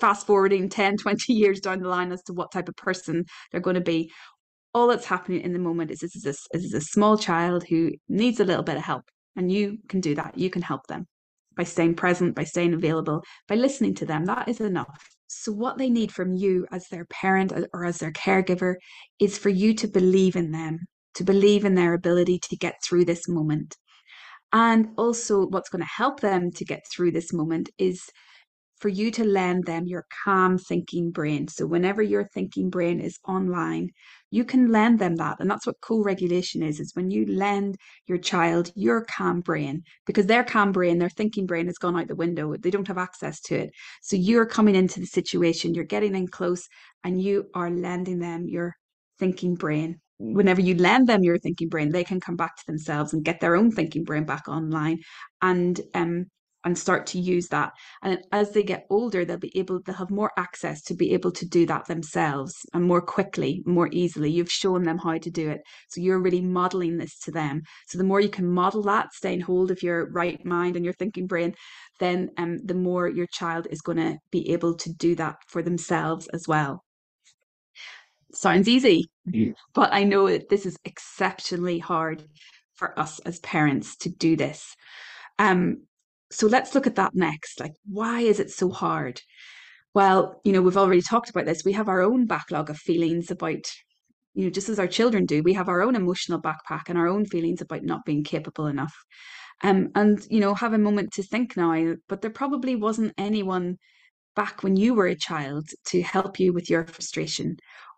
fast 0.00 0.26
forwarding 0.26 0.68
10 0.70 0.96
20 0.98 1.32
years 1.32 1.60
down 1.60 1.80
the 1.80 1.88
line 1.88 2.12
as 2.12 2.22
to 2.22 2.32
what 2.32 2.52
type 2.52 2.68
of 2.68 2.76
person 2.76 3.24
they're 3.50 3.60
going 3.60 3.74
to 3.74 3.80
be 3.80 4.10
all 4.76 4.88
that's 4.88 5.06
happening 5.06 5.40
in 5.40 5.54
the 5.54 5.58
moment 5.58 5.90
is 5.90 6.00
this 6.00 6.14
is 6.14 6.26
a, 6.26 6.34
this 6.52 6.64
is 6.64 6.74
a 6.74 6.82
small 6.82 7.16
child 7.16 7.64
who 7.66 7.92
needs 8.10 8.40
a 8.40 8.44
little 8.44 8.62
bit 8.62 8.76
of 8.76 8.82
help. 8.82 9.04
And 9.34 9.50
you 9.50 9.78
can 9.88 10.00
do 10.00 10.14
that. 10.16 10.36
You 10.36 10.50
can 10.50 10.60
help 10.60 10.86
them 10.86 11.06
by 11.56 11.64
staying 11.64 11.94
present, 11.94 12.36
by 12.36 12.44
staying 12.44 12.74
available, 12.74 13.22
by 13.48 13.54
listening 13.54 13.94
to 13.94 14.04
them. 14.04 14.26
That 14.26 14.48
is 14.48 14.60
enough. 14.60 15.08
So, 15.28 15.50
what 15.50 15.78
they 15.78 15.88
need 15.88 16.12
from 16.12 16.34
you 16.34 16.66
as 16.70 16.88
their 16.88 17.06
parent 17.06 17.52
uh, 17.52 17.62
or 17.72 17.86
as 17.86 17.96
their 17.96 18.12
caregiver 18.12 18.74
is 19.18 19.38
for 19.38 19.48
you 19.48 19.72
to 19.76 19.88
believe 19.88 20.36
in 20.36 20.50
them, 20.50 20.80
to 21.14 21.24
believe 21.24 21.64
in 21.64 21.74
their 21.74 21.94
ability 21.94 22.38
to 22.50 22.56
get 22.56 22.74
through 22.84 23.06
this 23.06 23.26
moment. 23.26 23.76
And 24.52 24.88
also, 24.98 25.46
what's 25.46 25.70
going 25.70 25.82
to 25.82 25.88
help 26.02 26.20
them 26.20 26.50
to 26.52 26.64
get 26.66 26.82
through 26.92 27.12
this 27.12 27.32
moment 27.32 27.70
is 27.78 28.02
for 28.78 28.88
you 28.88 29.10
to 29.12 29.24
lend 29.24 29.64
them 29.64 29.86
your 29.86 30.06
calm 30.24 30.58
thinking 30.58 31.10
brain. 31.10 31.48
So, 31.48 31.66
whenever 31.66 32.02
your 32.02 32.24
thinking 32.24 32.70
brain 32.70 33.00
is 33.00 33.18
online, 33.26 33.90
you 34.30 34.44
can 34.44 34.70
lend 34.70 34.98
them 34.98 35.16
that. 35.16 35.40
And 35.40 35.50
that's 35.50 35.66
what 35.66 35.80
co 35.80 36.02
regulation 36.02 36.62
is, 36.62 36.80
is 36.80 36.94
when 36.94 37.10
you 37.10 37.26
lend 37.26 37.76
your 38.06 38.18
child 38.18 38.72
your 38.74 39.04
calm 39.04 39.40
brain, 39.40 39.82
because 40.06 40.26
their 40.26 40.44
calm 40.44 40.72
brain, 40.72 40.98
their 40.98 41.10
thinking 41.10 41.46
brain 41.46 41.66
has 41.66 41.78
gone 41.78 41.96
out 41.98 42.08
the 42.08 42.14
window. 42.16 42.54
They 42.56 42.70
don't 42.70 42.88
have 42.88 42.98
access 42.98 43.40
to 43.42 43.56
it. 43.56 43.70
So, 44.02 44.16
you're 44.16 44.46
coming 44.46 44.74
into 44.74 45.00
the 45.00 45.06
situation, 45.06 45.74
you're 45.74 45.84
getting 45.84 46.14
in 46.14 46.28
close, 46.28 46.66
and 47.04 47.20
you 47.22 47.46
are 47.54 47.70
lending 47.70 48.18
them 48.18 48.46
your 48.46 48.74
thinking 49.18 49.54
brain 49.54 50.00
whenever 50.18 50.60
you 50.60 50.74
lend 50.74 51.06
them 51.06 51.22
your 51.22 51.38
thinking 51.38 51.68
brain, 51.68 51.90
they 51.90 52.04
can 52.04 52.20
come 52.20 52.36
back 52.36 52.56
to 52.56 52.62
themselves 52.66 53.12
and 53.12 53.24
get 53.24 53.40
their 53.40 53.54
own 53.54 53.70
thinking 53.70 54.02
brain 54.02 54.24
back 54.24 54.48
online 54.48 54.98
and 55.42 55.80
um, 55.94 56.26
and 56.66 56.76
start 56.76 57.06
to 57.06 57.18
use 57.20 57.46
that. 57.48 57.72
And 58.02 58.18
as 58.32 58.50
they 58.50 58.64
get 58.64 58.86
older, 58.90 59.24
they'll 59.24 59.38
be 59.38 59.56
able, 59.56 59.80
they'll 59.80 59.94
have 59.94 60.10
more 60.10 60.32
access 60.36 60.82
to 60.82 60.94
be 60.94 61.14
able 61.14 61.30
to 61.30 61.46
do 61.46 61.64
that 61.66 61.86
themselves 61.86 62.54
and 62.74 62.82
more 62.82 63.00
quickly, 63.00 63.62
more 63.64 63.88
easily. 63.92 64.30
You've 64.30 64.50
shown 64.50 64.82
them 64.82 64.98
how 64.98 65.16
to 65.16 65.30
do 65.30 65.48
it. 65.48 65.60
So 65.88 66.00
you're 66.00 66.20
really 66.20 66.42
modeling 66.42 66.98
this 66.98 67.20
to 67.20 67.30
them. 67.30 67.62
So 67.86 67.98
the 67.98 68.04
more 68.04 68.20
you 68.20 68.28
can 68.28 68.48
model 68.50 68.82
that, 68.82 69.14
staying 69.14 69.42
hold 69.42 69.70
of 69.70 69.80
your 69.80 70.10
right 70.10 70.44
mind 70.44 70.74
and 70.74 70.84
your 70.84 70.94
thinking 70.94 71.28
brain, 71.28 71.54
then 72.00 72.30
um, 72.36 72.58
the 72.64 72.74
more 72.74 73.08
your 73.08 73.28
child 73.28 73.68
is 73.70 73.80
going 73.80 73.98
to 73.98 74.18
be 74.32 74.50
able 74.50 74.74
to 74.74 74.92
do 74.92 75.14
that 75.14 75.36
for 75.46 75.62
themselves 75.62 76.26
as 76.34 76.48
well. 76.48 76.82
Sounds 78.34 78.68
easy, 78.68 79.04
yeah. 79.24 79.52
but 79.72 79.94
I 79.94 80.02
know 80.02 80.28
that 80.28 80.48
this 80.48 80.66
is 80.66 80.76
exceptionally 80.84 81.78
hard 81.78 82.24
for 82.74 82.98
us 82.98 83.20
as 83.20 83.38
parents 83.38 83.96
to 83.98 84.10
do 84.10 84.36
this. 84.36 84.74
Um, 85.38 85.86
so 86.30 86.46
let's 86.46 86.74
look 86.74 86.86
at 86.86 86.96
that 86.96 87.14
next. 87.14 87.60
Like, 87.60 87.72
why 87.84 88.20
is 88.20 88.40
it 88.40 88.50
so 88.50 88.70
hard? 88.70 89.20
Well, 89.94 90.40
you 90.44 90.52
know, 90.52 90.60
we've 90.60 90.76
already 90.76 91.02
talked 91.02 91.30
about 91.30 91.46
this. 91.46 91.64
We 91.64 91.72
have 91.72 91.88
our 91.88 92.02
own 92.02 92.26
backlog 92.26 92.68
of 92.68 92.76
feelings 92.76 93.30
about, 93.30 93.64
you 94.34 94.44
know, 94.44 94.50
just 94.50 94.68
as 94.68 94.78
our 94.78 94.86
children 94.86 95.24
do, 95.24 95.42
we 95.42 95.54
have 95.54 95.68
our 95.68 95.82
own 95.82 95.94
emotional 95.96 96.40
backpack 96.40 96.88
and 96.88 96.98
our 96.98 97.08
own 97.08 97.24
feelings 97.24 97.60
about 97.60 97.82
not 97.82 98.04
being 98.04 98.22
capable 98.22 98.66
enough. 98.66 98.94
Um, 99.62 99.90
and, 99.94 100.20
you 100.28 100.40
know, 100.40 100.54
have 100.54 100.74
a 100.74 100.78
moment 100.78 101.12
to 101.14 101.22
think 101.22 101.56
now, 101.56 101.94
but 102.08 102.20
there 102.20 102.30
probably 102.30 102.76
wasn't 102.76 103.14
anyone 103.16 103.76
back 104.34 104.62
when 104.62 104.76
you 104.76 104.92
were 104.92 105.06
a 105.06 105.16
child 105.16 105.66
to 105.86 106.02
help 106.02 106.38
you 106.38 106.52
with 106.52 106.68
your 106.68 106.86
frustration 106.86 107.56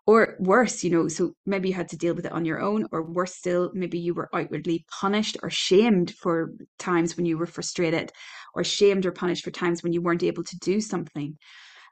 or 0.09 0.35
worse, 0.39 0.83
you 0.83 0.89
know, 0.89 1.07
so 1.07 1.33
maybe 1.45 1.67
you 1.69 1.75
had 1.75 1.89
to 1.89 2.01
deal 2.03 2.15
with 2.15 2.25
it 2.25 2.31
on 2.31 2.43
your 2.43 2.59
own, 2.59 2.87
or 2.91 3.03
worse 3.03 3.35
still, 3.35 3.69
maybe 3.75 3.99
you 3.99 4.15
were 4.15 4.29
outwardly 4.33 4.83
punished 4.99 5.37
or 5.43 5.51
shamed 5.51 6.09
for 6.21 6.51
times 6.79 7.15
when 7.15 7.27
you 7.27 7.37
were 7.37 7.45
frustrated, 7.45 8.11
or 8.55 8.63
shamed 8.63 9.05
or 9.05 9.11
punished 9.11 9.43
for 9.43 9.51
times 9.51 9.83
when 9.83 9.93
you 9.93 10.01
weren't 10.01 10.23
able 10.23 10.43
to 10.43 10.57
do 10.57 10.81
something. 10.81 11.37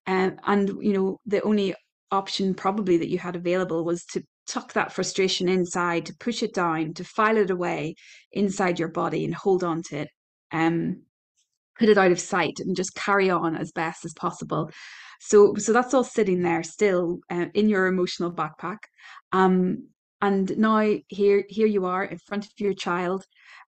Um, 0.08 0.38
and, 0.48 0.70
you 0.82 0.94
know, 0.94 1.20
the 1.28 1.44
only 1.44 1.76
option 2.10 2.56
probably 2.56 2.98
that 2.98 3.12
you 3.12 3.20
had 3.20 3.36
available 3.36 3.86
was 3.86 4.04
to 4.14 4.24
tuck 4.48 4.74
that 4.74 4.94
frustration 4.94 5.48
inside, 5.48 6.08
to 6.08 6.16
push 6.20 6.42
it 6.42 6.56
down, 6.56 6.96
to 6.96 7.04
file 7.04 7.38
it 7.38 7.52
away 7.52 7.94
inside 8.32 8.80
your 8.80 8.90
body 8.90 9.26
and 9.26 9.36
hold 9.36 9.64
on 9.64 9.84
to 9.90 9.98
it. 9.98 10.10
Um, 10.52 11.04
put 11.78 11.90
it 11.90 12.00
out 12.00 12.12
of 12.12 12.20
sight 12.20 12.56
and 12.60 12.76
just 12.76 12.96
carry 12.96 13.30
on 13.30 13.56
as 13.56 13.72
best 13.72 14.06
as 14.06 14.14
possible. 14.14 14.72
So 15.20 15.56
so 15.56 15.74
that's 15.74 15.94
all 15.94 16.04
sitting 16.04 16.42
there 16.42 16.64
still 16.64 17.20
uh, 17.30 17.46
in 17.54 17.70
your 17.70 17.88
emotional 17.88 18.32
backpack. 18.32 18.78
Um, 19.32 19.88
and 20.22 20.58
now 20.58 20.96
here 21.08 21.46
here 21.48 21.68
you 21.68 21.86
are 21.86 22.04
in 22.04 22.18
front 22.18 22.46
of 22.46 22.52
your 22.58 22.74
child 22.74 23.26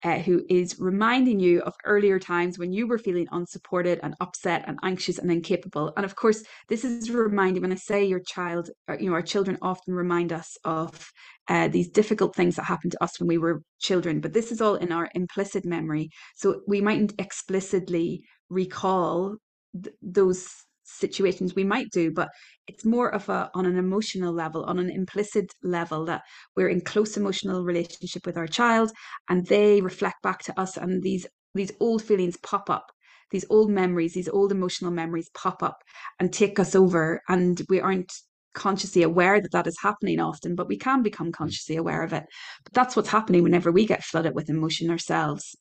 uh, 0.03 0.19
who 0.19 0.43
is 0.49 0.79
reminding 0.79 1.39
you 1.39 1.61
of 1.61 1.73
earlier 1.83 2.19
times 2.19 2.59
when 2.59 2.71
you 2.71 2.85
were 2.85 2.99
feeling 2.99 3.27
unsupported 3.31 3.99
and 4.03 4.13
upset 4.21 4.63
and 4.67 4.77
anxious 4.83 5.17
and 5.17 5.31
incapable. 5.31 5.91
And 5.97 6.05
of 6.05 6.15
course, 6.15 6.43
this 6.69 6.85
is 6.85 7.09
reminding 7.09 7.63
when 7.63 7.71
I 7.71 7.75
say 7.75 8.05
your 8.05 8.19
child, 8.19 8.69
or, 8.87 8.95
uh, 8.95 8.97
you 8.99 9.09
know, 9.09 9.15
our 9.15 9.23
children 9.23 9.57
often 9.63 9.95
remind 9.95 10.31
us 10.31 10.57
of 10.63 11.09
uh, 11.47 11.69
these 11.69 11.89
difficult 11.89 12.35
things 12.35 12.55
that 12.55 12.65
happened 12.65 12.91
to 12.91 13.03
us 13.03 13.19
when 13.19 13.27
we 13.27 13.39
were 13.39 13.63
children, 13.79 14.19
but 14.19 14.33
this 14.33 14.51
is 14.51 14.61
all 14.61 14.75
in 14.75 14.91
our 14.91 15.09
implicit 15.15 15.65
memory. 15.65 16.09
So 16.35 16.61
we 16.67 16.81
mightn't 16.81 17.13
explicitly 17.17 18.21
recall 18.49 19.37
th- 19.73 19.95
those 20.01 20.47
situations 20.85 21.55
we 21.55 21.63
might 21.63 21.89
do 21.91 22.11
but 22.11 22.29
it's 22.67 22.85
more 22.85 23.13
of 23.13 23.27
a 23.29 23.49
on 23.53 23.65
an 23.65 23.77
emotional 23.77 24.33
level 24.33 24.63
on 24.65 24.79
an 24.79 24.89
implicit 24.89 25.51
level 25.63 26.05
that 26.05 26.21
we're 26.55 26.69
in 26.69 26.81
close 26.81 27.17
emotional 27.17 27.63
relationship 27.63 28.25
with 28.25 28.37
our 28.37 28.47
child 28.47 28.91
and 29.29 29.45
they 29.47 29.81
reflect 29.81 30.21
back 30.23 30.39
to 30.43 30.57
us 30.59 30.77
and 30.77 31.03
these 31.03 31.25
these 31.53 31.71
old 31.79 32.03
feelings 32.03 32.37
pop 32.37 32.69
up. 32.69 32.91
These 33.31 33.45
old 33.49 33.71
memories 33.71 34.13
these 34.13 34.29
old 34.29 34.51
emotional 34.51 34.91
memories 34.91 35.29
pop 35.33 35.63
up 35.63 35.77
and 36.19 36.31
take 36.31 36.59
us 36.59 36.75
over 36.75 37.21
and 37.27 37.61
we 37.69 37.79
aren't 37.81 38.11
consciously 38.53 39.03
aware 39.03 39.41
that 39.41 39.51
that 39.51 39.67
is 39.67 39.77
happening 39.81 40.19
often 40.19 40.55
but 40.55 40.67
we 40.67 40.77
can 40.77 41.01
become 41.01 41.31
consciously 41.31 41.75
aware 41.75 42.03
of 42.03 42.13
it. 42.13 42.25
But 42.63 42.73
that's 42.73 42.95
what's 42.95 43.09
happening 43.09 43.43
whenever 43.43 43.71
we 43.71 43.85
get 43.85 44.03
flooded 44.03 44.35
with 44.35 44.49
emotion 44.49 44.89
ourselves. 44.89 45.55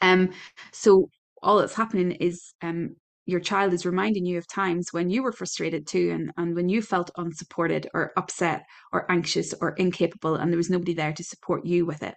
Um 0.00 0.30
so 0.72 1.08
all 1.42 1.58
that's 1.58 1.74
happening 1.74 2.12
is 2.12 2.54
um 2.62 2.96
your 3.28 3.40
child 3.40 3.74
is 3.74 3.84
reminding 3.84 4.24
you 4.24 4.38
of 4.38 4.46
times 4.46 4.90
when 4.90 5.10
you 5.10 5.22
were 5.22 5.32
frustrated 5.32 5.86
too 5.86 6.10
and, 6.14 6.32
and 6.38 6.56
when 6.56 6.70
you 6.70 6.80
felt 6.80 7.10
unsupported 7.18 7.86
or 7.92 8.10
upset 8.16 8.64
or 8.90 9.04
anxious 9.12 9.52
or 9.60 9.72
incapable 9.72 10.34
and 10.36 10.50
there 10.50 10.56
was 10.56 10.70
nobody 10.70 10.94
there 10.94 11.12
to 11.12 11.22
support 11.22 11.66
you 11.66 11.84
with 11.84 12.02
it. 12.02 12.14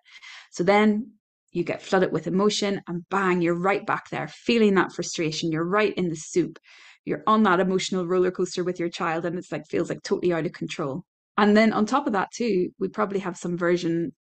So 0.52 0.64
then 0.64 1.12
you 1.52 1.66
get 1.66 1.82
flooded 1.82 2.14
with 2.14 2.28
emotion 2.28 2.80
and 2.88 3.04
bang, 3.10 3.42
you're 3.42 3.60
right 3.60 3.86
back 3.86 4.10
there 4.10 4.30
feeling 4.30 4.76
that 4.76 4.94
frustration. 4.94 5.52
You're 5.52 5.68
right 5.68 5.94
in 5.96 6.08
the 6.08 6.16
soup. 6.16 6.58
You're 7.04 7.24
on 7.28 7.44
that 7.44 7.60
emotional 7.60 8.08
roller 8.08 8.32
coaster 8.32 8.64
with 8.64 8.80
your 8.80 8.90
child 8.90 9.26
and 9.26 9.38
it's 9.38 9.52
like 9.52 9.68
feels 9.68 9.90
like 9.90 10.04
totally 10.04 10.32
out 10.32 10.46
of 10.46 10.54
control. 10.54 11.04
And 11.38 11.58
then 11.58 11.74
on 11.74 11.86
top 11.86 12.08
of 12.08 12.14
that 12.14 12.32
too, 12.34 12.70
we 12.80 12.88
probably 12.88 13.20
have 13.20 13.36
some 13.36 13.58
version 13.58 14.14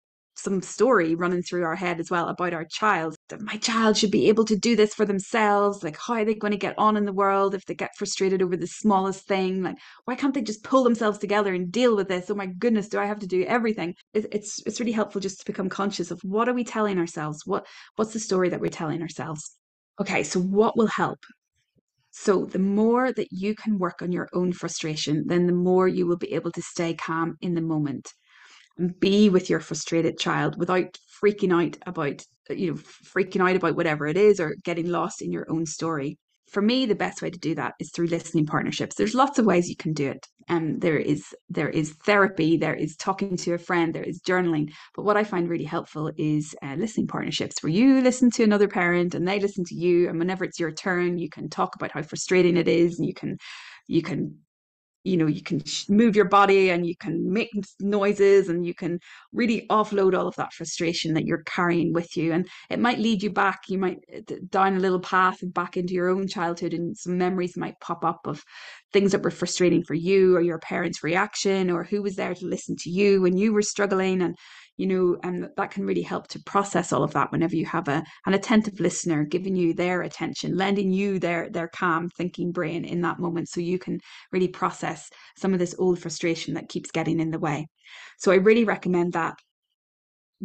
some 0.42 0.62
story 0.62 1.14
running 1.14 1.42
through 1.42 1.64
our 1.64 1.76
head 1.76 2.00
as 2.00 2.10
well 2.10 2.28
about 2.28 2.52
our 2.52 2.64
child 2.64 3.16
that 3.28 3.40
my 3.40 3.56
child 3.56 3.96
should 3.96 4.10
be 4.10 4.28
able 4.28 4.44
to 4.44 4.56
do 4.56 4.74
this 4.74 4.94
for 4.94 5.04
themselves 5.04 5.82
like 5.82 5.96
how 5.98 6.14
are 6.14 6.24
they 6.24 6.34
going 6.34 6.50
to 6.50 6.56
get 6.56 6.74
on 6.78 6.96
in 6.96 7.04
the 7.04 7.12
world 7.12 7.54
if 7.54 7.64
they 7.66 7.74
get 7.74 7.96
frustrated 7.96 8.42
over 8.42 8.56
the 8.56 8.66
smallest 8.66 9.26
thing? 9.26 9.62
Like 9.62 9.76
why 10.04 10.14
can't 10.14 10.34
they 10.34 10.42
just 10.42 10.64
pull 10.64 10.84
themselves 10.84 11.18
together 11.18 11.54
and 11.54 11.70
deal 11.70 11.96
with 11.96 12.08
this? 12.08 12.30
Oh 12.30 12.34
my 12.34 12.46
goodness 12.46 12.88
do 12.88 12.98
i 12.98 13.06
have 13.06 13.18
to 13.20 13.26
do 13.26 13.44
everything? 13.44 13.94
It's 14.14 14.60
it's 14.66 14.80
really 14.80 14.92
helpful 14.92 15.20
just 15.20 15.40
to 15.40 15.46
become 15.46 15.68
conscious 15.68 16.10
of 16.10 16.20
what 16.22 16.48
are 16.48 16.54
we 16.54 16.64
telling 16.64 16.98
ourselves? 16.98 17.42
What 17.46 17.66
what's 17.96 18.12
the 18.12 18.20
story 18.20 18.48
that 18.48 18.60
we're 18.60 18.68
telling 18.68 19.02
ourselves? 19.02 19.56
Okay 20.00 20.22
so 20.22 20.40
what 20.40 20.76
will 20.76 20.88
help? 20.88 21.18
So, 22.12 22.44
the 22.44 22.58
more 22.58 23.12
that 23.12 23.28
you 23.30 23.54
can 23.54 23.78
work 23.78 24.02
on 24.02 24.10
your 24.10 24.28
own 24.32 24.52
frustration, 24.52 25.26
then 25.28 25.46
the 25.46 25.52
more 25.52 25.86
you 25.86 26.08
will 26.08 26.16
be 26.16 26.32
able 26.32 26.50
to 26.52 26.60
stay 26.60 26.92
calm 26.92 27.36
in 27.40 27.54
the 27.54 27.60
moment 27.60 28.12
and 28.78 28.98
be 29.00 29.28
with 29.28 29.50
your 29.50 29.60
frustrated 29.60 30.18
child 30.18 30.58
without 30.58 30.98
freaking 31.22 31.52
out 31.52 31.76
about 31.86 32.22
you 32.50 32.72
know 32.72 32.76
freaking 32.76 33.46
out 33.48 33.56
about 33.56 33.76
whatever 33.76 34.06
it 34.06 34.16
is 34.16 34.40
or 34.40 34.56
getting 34.64 34.88
lost 34.88 35.22
in 35.22 35.32
your 35.32 35.50
own 35.50 35.66
story. 35.66 36.18
For 36.50 36.62
me 36.62 36.84
the 36.84 36.96
best 36.96 37.22
way 37.22 37.30
to 37.30 37.38
do 37.38 37.54
that 37.54 37.74
is 37.78 37.92
through 37.92 38.08
listening 38.08 38.44
partnerships. 38.44 38.96
There's 38.96 39.14
lots 39.14 39.38
of 39.38 39.46
ways 39.46 39.68
you 39.68 39.76
can 39.76 39.92
do 39.92 40.08
it. 40.08 40.26
And 40.48 40.74
um, 40.74 40.78
there 40.80 40.98
is 40.98 41.24
there 41.48 41.68
is 41.68 41.92
therapy 42.04 42.56
there 42.56 42.74
is 42.74 42.96
talking 42.96 43.36
to 43.36 43.54
a 43.54 43.58
friend 43.58 43.94
there 43.94 44.02
is 44.02 44.20
journaling. 44.20 44.72
But 44.96 45.04
what 45.04 45.16
i 45.16 45.22
find 45.22 45.48
really 45.48 45.64
helpful 45.64 46.10
is 46.16 46.54
uh, 46.62 46.74
listening 46.76 47.06
partnerships 47.06 47.62
where 47.62 47.70
you 47.70 48.00
listen 48.00 48.30
to 48.32 48.44
another 48.44 48.66
parent 48.66 49.14
and 49.14 49.28
they 49.28 49.38
listen 49.38 49.64
to 49.66 49.74
you 49.76 50.08
and 50.08 50.18
whenever 50.18 50.44
it's 50.44 50.58
your 50.58 50.72
turn 50.72 51.18
you 51.18 51.28
can 51.28 51.48
talk 51.48 51.76
about 51.76 51.92
how 51.92 52.02
frustrating 52.02 52.56
it 52.56 52.66
is 52.66 52.98
and 52.98 53.06
you 53.06 53.14
can 53.14 53.36
you 53.86 54.02
can 54.02 54.36
you 55.04 55.16
know 55.16 55.26
you 55.26 55.42
can 55.42 55.62
move 55.88 56.14
your 56.14 56.26
body 56.26 56.70
and 56.70 56.86
you 56.86 56.96
can 56.96 57.32
make 57.32 57.50
noises 57.80 58.48
and 58.48 58.66
you 58.66 58.74
can 58.74 58.98
really 59.32 59.66
offload 59.70 60.16
all 60.16 60.28
of 60.28 60.36
that 60.36 60.52
frustration 60.52 61.14
that 61.14 61.24
you're 61.24 61.42
carrying 61.44 61.92
with 61.92 62.16
you. 62.16 62.32
And 62.32 62.48
it 62.68 62.78
might 62.78 62.98
lead 62.98 63.22
you 63.22 63.30
back 63.30 63.60
you 63.68 63.78
might 63.78 63.98
uh, 64.14 64.34
down 64.50 64.76
a 64.76 64.80
little 64.80 65.00
path 65.00 65.42
and 65.42 65.52
back 65.54 65.76
into 65.76 65.94
your 65.94 66.08
own 66.08 66.28
childhood 66.28 66.74
and 66.74 66.96
some 66.96 67.16
memories 67.18 67.56
might 67.56 67.80
pop 67.80 68.04
up 68.04 68.26
of 68.26 68.42
things 68.92 69.12
that 69.12 69.22
were 69.22 69.30
frustrating 69.30 69.82
for 69.84 69.94
you 69.94 70.36
or 70.36 70.40
your 70.40 70.58
parents 70.58 71.02
reaction 71.02 71.70
or 71.70 71.84
who 71.84 72.02
was 72.02 72.16
there 72.16 72.34
to 72.34 72.46
listen 72.46 72.76
to 72.76 72.90
you 72.90 73.22
when 73.22 73.36
you 73.36 73.52
were 73.52 73.62
struggling. 73.62 74.22
And 74.22 74.36
you 74.80 74.86
know 74.86 75.18
and 75.22 75.48
that 75.56 75.70
can 75.70 75.84
really 75.84 76.02
help 76.02 76.26
to 76.28 76.42
process 76.44 76.92
all 76.92 77.04
of 77.04 77.12
that 77.12 77.30
whenever 77.32 77.54
you 77.54 77.66
have 77.66 77.86
a 77.88 78.02
an 78.26 78.34
attentive 78.34 78.80
listener 78.80 79.24
giving 79.24 79.54
you 79.54 79.74
their 79.74 80.02
attention 80.02 80.56
lending 80.56 80.92
you 80.92 81.18
their 81.18 81.50
their 81.50 81.68
calm 81.68 82.08
thinking 82.08 82.50
brain 82.50 82.84
in 82.84 83.00
that 83.02 83.18
moment 83.18 83.48
so 83.48 83.60
you 83.60 83.78
can 83.78 83.98
really 84.32 84.48
process 84.48 85.08
some 85.36 85.52
of 85.52 85.58
this 85.58 85.74
old 85.78 85.98
frustration 85.98 86.54
that 86.54 86.68
keeps 86.68 86.90
getting 86.90 87.20
in 87.20 87.30
the 87.30 87.38
way. 87.38 87.66
So 88.18 88.32
i 88.32 88.36
really 88.36 88.64
recommend 88.64 89.12
that. 89.14 89.34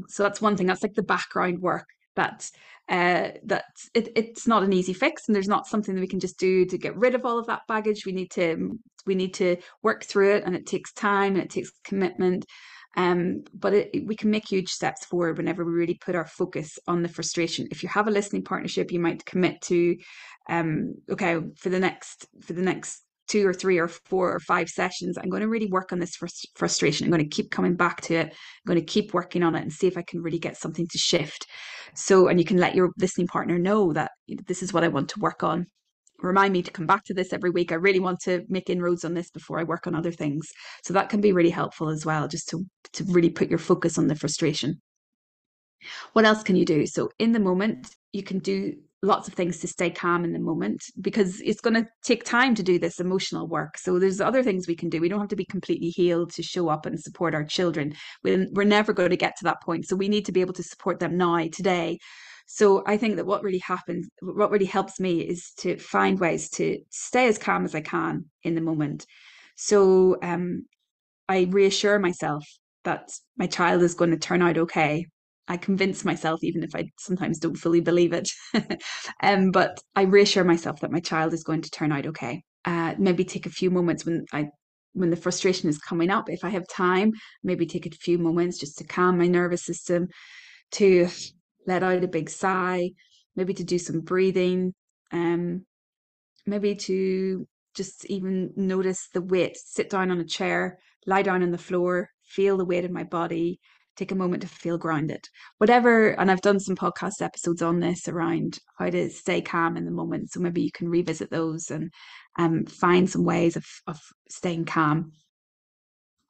So 0.08 0.24
that's 0.24 0.42
one 0.42 0.58
thing 0.58 0.68
that's 0.68 0.84
like 0.84 0.94
the 0.94 1.04
background 1.04 1.60
work 1.60 1.86
that 2.16 2.50
uh, 2.88 3.30
that 3.44 3.66
it, 3.94 4.10
it's 4.16 4.48
not 4.48 4.64
an 4.64 4.74
easy 4.74 4.94
fix 4.94 5.24
and 5.28 5.36
there's 5.36 5.48
not 5.48 5.68
something 5.68 5.96
that 5.96 6.02
we 6.02 6.08
can 6.08 6.20
just 6.20 6.38
do 6.38 6.66
to 6.66 6.78
get 6.78 6.96
rid 6.96 7.16
of 7.16 7.26
all 7.26 7.40
of 7.40 7.48
that 7.48 7.62
baggage. 7.68 8.06
We 8.06 8.12
need 8.12 8.32
to 8.32 8.78
we 9.06 9.16
need 9.16 9.34
to 9.36 9.58
work 9.82 10.04
through 10.04 10.36
it 10.36 10.44
and 10.46 10.56
it 10.56 10.66
takes 10.66 10.94
time 10.94 11.34
and 11.34 11.44
it 11.44 11.50
takes 11.50 11.72
commitment 11.84 12.46
um, 12.96 13.44
but 13.54 13.74
it, 13.74 14.06
we 14.06 14.16
can 14.16 14.32
make 14.32 14.48
huge 14.48 14.70
steps 14.70 15.06
forward 15.06 15.38
whenever 15.38 15.64
we 15.64 15.72
really 15.72 15.96
put 15.96 16.16
our 16.16 16.26
focus 16.26 16.78
on 16.88 17.02
the 17.02 17.10
frustration 17.10 17.68
if 17.72 17.84
you 17.84 17.90
have 17.90 18.08
a 18.08 18.12
listening 18.12 18.44
partnership 18.44 18.92
you 18.92 19.00
might 19.00 19.26
commit 19.26 19.62
to 19.62 19.96
um, 20.50 20.94
okay 21.10 21.40
for 21.58 21.70
the 21.70 21.80
next 21.80 22.28
for 22.42 22.54
the 22.54 22.62
next 22.62 23.06
two 23.28 23.48
or 23.48 23.54
three 23.54 23.78
or 23.78 23.88
four 23.88 24.34
or 24.34 24.40
five 24.40 24.70
sessions, 24.70 25.18
I'm 25.18 25.30
going 25.30 25.42
to 25.42 25.48
really 25.48 25.68
work 25.68 25.92
on 25.92 26.00
this 26.00 26.16
frust- 26.18 26.48
frustration. 26.56 27.06
I'm 27.06 27.12
going 27.12 27.24
to 27.24 27.36
keep 27.36 27.52
coming 27.52 27.76
back 27.76 28.02
to 28.02 28.16
it. 28.16 28.28
I'm 28.28 28.68
going 28.68 28.80
to 28.80 28.86
keep 28.86 29.14
working 29.14 29.44
on 29.44 29.56
it 29.56 29.62
and 29.62 29.72
see 29.72 29.88
if 29.88 29.98
I 29.98 30.04
can 30.04 30.22
really 30.22 30.40
get 30.40 30.58
something 30.58 30.88
to 30.88 30.98
shift. 30.98 31.48
So, 31.96 32.28
and 32.28 32.40
you 32.40 32.46
can 32.46 32.58
let 32.58 32.76
your 32.76 32.92
listening 33.00 33.28
partner 33.28 33.58
know 33.58 33.94
that 33.94 34.12
this 34.28 34.62
is 34.62 34.74
what 34.74 34.84
I 34.84 34.90
want 34.90 35.10
to 35.10 35.20
work 35.20 35.44
on. 35.44 35.68
Remind 36.20 36.54
me 36.54 36.62
to 36.64 36.72
come 36.72 36.86
back 36.86 37.04
to 37.06 37.14
this 37.14 37.34
every 37.34 37.50
week. 37.50 37.72
I 37.72 37.76
really 37.76 38.00
want 38.00 38.20
to 38.22 38.46
make 38.48 38.70
inroads 38.70 39.04
on 39.06 39.14
this 39.14 39.30
before 39.30 39.60
I 39.60 39.64
work 39.64 39.86
on 39.86 39.96
other 39.96 40.12
things. 40.12 40.50
So 40.84 40.94
that 40.94 41.10
can 41.10 41.22
be 41.22 41.34
really 41.34 41.50
helpful 41.50 41.90
as 41.90 42.06
well, 42.06 42.28
just 42.28 42.50
to, 42.50 42.66
to 42.94 43.04
really 43.06 43.30
put 43.30 43.50
your 43.50 43.60
focus 43.60 43.98
on 43.98 44.08
the 44.08 44.16
frustration. 44.16 44.82
What 46.14 46.26
else 46.26 46.42
can 46.42 46.56
you 46.56 46.66
do? 46.66 46.88
So 46.88 47.12
in 47.20 47.32
the 47.32 47.40
moment, 47.40 47.90
you 48.12 48.24
can 48.24 48.40
do 48.40 48.76
lots 49.06 49.28
of 49.28 49.34
things 49.36 49.60
to 49.60 49.68
stay 49.68 49.90
calm 49.90 50.24
in 50.24 50.34
the 50.34 50.40
moment 50.40 50.84
because 51.00 51.40
it's 51.42 51.62
going 51.62 51.76
to 51.76 51.88
take 52.04 52.24
time 52.24 52.56
to 52.56 52.64
do 52.64 52.80
this 52.80 53.00
emotional 53.00 53.48
work. 53.48 53.78
So 53.78 54.00
there's 54.00 54.20
other 54.20 54.42
things 54.42 54.68
we 54.68 54.76
can 54.76 54.90
do. 54.90 55.00
We 55.00 55.10
don't 55.10 55.20
have 55.20 55.30
to 55.30 55.36
be 55.36 55.46
completely 55.46 55.90
healed 55.90 56.32
to 56.34 56.44
show 56.44 56.70
up 56.70 56.86
and 56.86 57.00
support 57.00 57.36
our 57.36 57.44
children. 57.44 57.94
We're, 58.24 58.48
we're 58.52 58.64
never 58.64 58.94
going 58.94 59.12
to 59.12 59.18
get 59.18 59.36
to 59.38 59.44
that 59.44 59.62
point. 59.62 59.88
So 59.88 59.96
we 59.96 60.10
need 60.10 60.26
to 60.26 60.32
be 60.32 60.42
able 60.42 60.54
to 60.54 60.64
support 60.64 61.00
them 61.00 61.18
now, 61.18 61.48
today. 61.52 62.00
So 62.46 62.84
I 62.86 62.98
think 62.98 63.16
that 63.16 63.26
what 63.26 63.44
really 63.44 63.60
happens, 63.60 64.08
what 64.22 64.52
really 64.52 64.66
helps 64.66 65.00
me 65.00 65.22
is 65.22 65.52
to 65.60 65.78
find 65.78 66.20
ways 66.20 66.50
to 66.52 66.80
stay 66.92 67.28
as 67.28 67.38
calm 67.38 67.66
as 67.66 67.76
I 67.76 67.82
can 67.82 68.26
in 68.44 68.56
the 68.56 68.62
moment. 68.62 69.06
So 69.56 70.18
um, 70.22 70.66
I 71.28 71.48
reassure 71.50 72.00
myself 72.00 72.46
that 72.84 73.10
my 73.38 73.48
child 73.48 73.82
is 73.82 73.96
going 73.96 74.12
to 74.12 74.18
turn 74.18 74.42
out 74.42 74.58
okay 74.58 75.06
I 75.48 75.58
convince 75.58 76.04
myself, 76.04 76.44
even 76.44 76.64
if 76.64 76.76
I 76.76 76.90
sometimes 76.98 77.40
don't 77.40 77.58
fully 77.58 77.82
believe 77.82 78.14
it. 78.14 78.30
um, 79.22 79.52
but 79.52 79.80
I 79.96 80.04
reassure 80.04 80.44
myself 80.44 80.80
that 80.80 80.92
my 80.92 81.00
child 81.00 81.34
is 81.34 81.44
going 81.44 81.62
to 81.62 81.70
turn 81.70 81.92
out 81.92 82.06
okay. 82.08 82.44
Uh, 82.66 82.96
maybe 82.98 83.24
take 83.24 83.46
a 83.46 83.52
few 83.52 83.70
moments 83.70 84.06
when 84.06 84.26
I 84.34 84.48
when 84.94 85.10
the 85.10 85.18
frustration 85.18 85.70
is 85.70 85.78
coming 85.78 86.10
up. 86.10 86.30
If 86.30 86.44
I 86.44 86.50
have 86.50 86.68
time, 86.68 87.12
maybe 87.44 87.66
take 87.66 87.86
a 87.86 87.92
few 87.92 88.18
moments 88.18 88.58
just 88.58 88.78
to 88.80 88.86
calm 88.86 89.18
my 89.18 89.28
nervous 89.28 89.64
system, 89.64 90.08
to 90.72 91.10
let 91.66 91.84
out 91.84 92.04
a 92.04 92.08
big 92.08 92.30
sigh, 92.30 92.92
maybe 93.36 93.54
to 93.54 93.64
do 93.64 93.78
some 93.78 94.02
breathing, 94.02 94.74
um, 95.12 95.66
maybe 96.46 96.76
to 96.76 97.48
just 97.76 98.06
even 98.06 98.52
notice 98.56 99.08
the 99.14 99.22
weight, 99.22 99.58
sit 99.58 99.90
down 99.90 100.12
on 100.12 100.20
a 100.20 100.26
chair, 100.26 100.78
lie 101.06 101.22
down 101.22 101.44
on 101.44 101.52
the 101.52 101.58
floor, 101.58 102.10
feel 102.24 102.58
the 102.58 102.66
weight 102.66 102.86
of 102.86 102.92
my 102.92 103.04
body, 103.04 103.60
take 103.96 104.12
a 104.12 104.16
moment 104.16 104.42
to 104.42 104.48
feel 104.48 104.78
grounded. 104.78 105.24
Whatever, 105.58 106.10
and 106.20 106.32
I've 106.32 106.42
done 106.42 106.60
some 106.60 106.76
podcast 106.76 107.22
episodes 107.22 107.62
on 107.62 107.80
this 107.80 108.08
around 108.08 108.60
how 108.78 108.90
to 108.90 109.10
stay 109.10 109.42
calm 109.42 109.78
in 109.78 109.86
the 109.86 109.92
moment. 109.92 110.32
So 110.32 110.40
maybe 110.40 110.62
you 110.62 110.72
can 110.74 110.90
revisit 110.90 111.32
those 111.32 111.70
and 111.70 111.92
um, 112.38 112.66
find 112.66 113.10
some 113.10 113.24
ways 113.24 113.56
of, 113.56 113.66
of 113.88 114.00
staying 114.30 114.66
calm. 114.66 115.12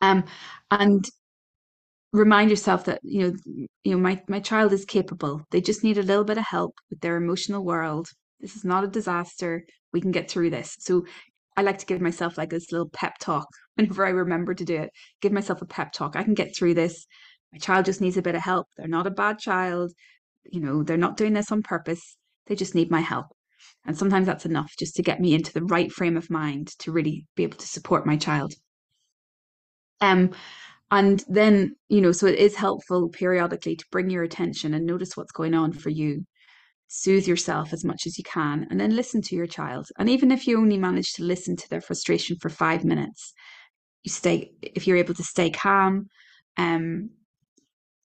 Um, 0.02 0.26
and 0.72 1.06
remind 2.16 2.50
yourself 2.50 2.86
that 2.86 3.00
you 3.04 3.22
know 3.22 3.34
you 3.84 3.92
know 3.92 3.98
my 3.98 4.22
my 4.28 4.40
child 4.40 4.74
is 4.74 4.86
capable 4.86 5.42
they 5.52 5.62
just 5.62 5.84
need 5.84 5.98
a 5.98 6.04
little 6.04 6.24
bit 6.24 6.38
of 6.38 6.44
help 6.46 6.76
with 6.90 7.00
their 7.02 7.18
emotional 7.18 7.64
world 7.64 8.10
this 8.40 8.56
is 8.56 8.64
not 8.64 8.84
a 8.84 8.88
disaster 8.88 9.64
we 9.94 10.02
can 10.02 10.12
get 10.12 10.30
through 10.30 10.50
this 10.50 10.76
so 10.80 11.04
i 11.58 11.62
like 11.62 11.78
to 11.78 11.86
give 11.86 12.02
myself 12.02 12.38
like 12.38 12.50
this 12.50 12.72
little 12.72 12.90
pep 12.90 13.14
talk 13.20 13.48
whenever 13.76 14.06
i 14.06 14.10
remember 14.10 14.54
to 14.54 14.66
do 14.66 14.76
it 14.76 14.90
give 15.22 15.32
myself 15.32 15.62
a 15.62 15.66
pep 15.66 15.92
talk 15.92 16.16
i 16.16 16.24
can 16.24 16.34
get 16.34 16.56
through 16.56 16.74
this 16.74 17.06
my 17.56 17.60
child 17.60 17.86
just 17.86 18.02
needs 18.02 18.18
a 18.18 18.22
bit 18.22 18.36
of 18.36 18.42
help. 18.42 18.68
They're 18.76 18.86
not 18.86 19.08
a 19.08 19.12
bad 19.12 19.40
child. 19.40 19.94
You 20.44 20.60
know, 20.60 20.84
they're 20.84 20.98
not 20.98 21.16
doing 21.16 21.32
this 21.32 21.54
on 21.54 21.64
purpose. 21.64 22.18
They 22.48 22.56
just 22.56 22.76
need 22.76 22.92
my 22.92 23.00
help. 23.00 23.28
And 23.86 23.98
sometimes 23.98 24.26
that's 24.26 24.46
enough 24.46 24.74
just 24.78 24.98
to 24.98 25.04
get 25.04 25.22
me 25.22 25.34
into 25.34 25.54
the 25.54 25.64
right 25.64 25.90
frame 25.90 26.18
of 26.18 26.30
mind 26.30 26.78
to 26.80 26.92
really 26.92 27.26
be 27.38 27.44
able 27.44 27.58
to 27.58 27.66
support 27.66 28.06
my 28.06 28.18
child. 28.18 28.54
Um, 30.02 30.32
and 30.92 31.24
then, 31.28 31.76
you 31.90 32.02
know, 32.02 32.12
so 32.12 32.28
it 32.28 32.40
is 32.40 32.56
helpful 32.56 33.10
periodically 33.10 33.76
to 33.76 33.86
bring 33.92 34.10
your 34.10 34.24
attention 34.24 34.74
and 34.74 34.86
notice 34.86 35.18
what's 35.18 35.32
going 35.32 35.54
on 35.54 35.72
for 35.72 35.90
you. 35.90 36.26
Soothe 36.88 37.28
yourself 37.28 37.74
as 37.74 37.84
much 37.84 38.06
as 38.06 38.18
you 38.18 38.24
can 38.24 38.68
and 38.70 38.80
then 38.80 38.96
listen 38.96 39.22
to 39.24 39.36
your 39.36 39.48
child. 39.48 39.88
And 39.98 40.10
even 40.10 40.32
if 40.32 40.48
you 40.48 40.60
only 40.60 40.78
manage 40.78 41.14
to 41.14 41.24
listen 41.24 41.56
to 41.56 41.70
their 41.70 41.82
frustration 41.82 42.38
for 42.40 42.50
five 42.50 42.86
minutes, 42.86 43.34
you 44.04 44.12
stay, 44.12 44.52
if 44.62 44.86
you're 44.86 44.98
able 44.98 45.16
to 45.16 45.24
stay 45.24 45.50
calm, 45.50 46.08
um, 46.58 47.10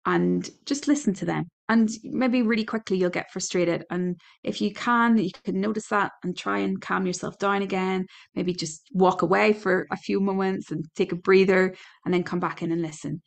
and 0.06 0.48
just 0.66 0.88
listen 0.88 1.14
to 1.14 1.24
them. 1.24 1.48
And 1.68 1.88
maybe 2.02 2.42
really 2.42 2.64
quickly 2.64 2.96
you'll 2.96 3.10
get 3.10 3.30
frustrated. 3.30 3.84
And 3.90 4.20
if 4.42 4.60
you 4.60 4.72
can, 4.74 5.16
you 5.18 5.30
can 5.44 5.60
notice 5.60 5.86
that 5.88 6.12
and 6.24 6.36
try 6.36 6.58
and 6.58 6.80
calm 6.80 7.06
yourself 7.06 7.38
down 7.38 7.62
again. 7.62 8.06
Maybe 8.34 8.52
just 8.52 8.82
walk 8.92 9.22
away 9.22 9.52
for 9.52 9.86
a 9.92 9.96
few 9.96 10.20
moments 10.20 10.72
and 10.72 10.84
take 10.96 11.12
a 11.12 11.16
breather 11.16 11.74
and 12.04 12.12
then 12.12 12.24
come 12.24 12.40
back 12.40 12.62
in 12.62 12.72
and 12.72 12.82
listen. 12.82 13.22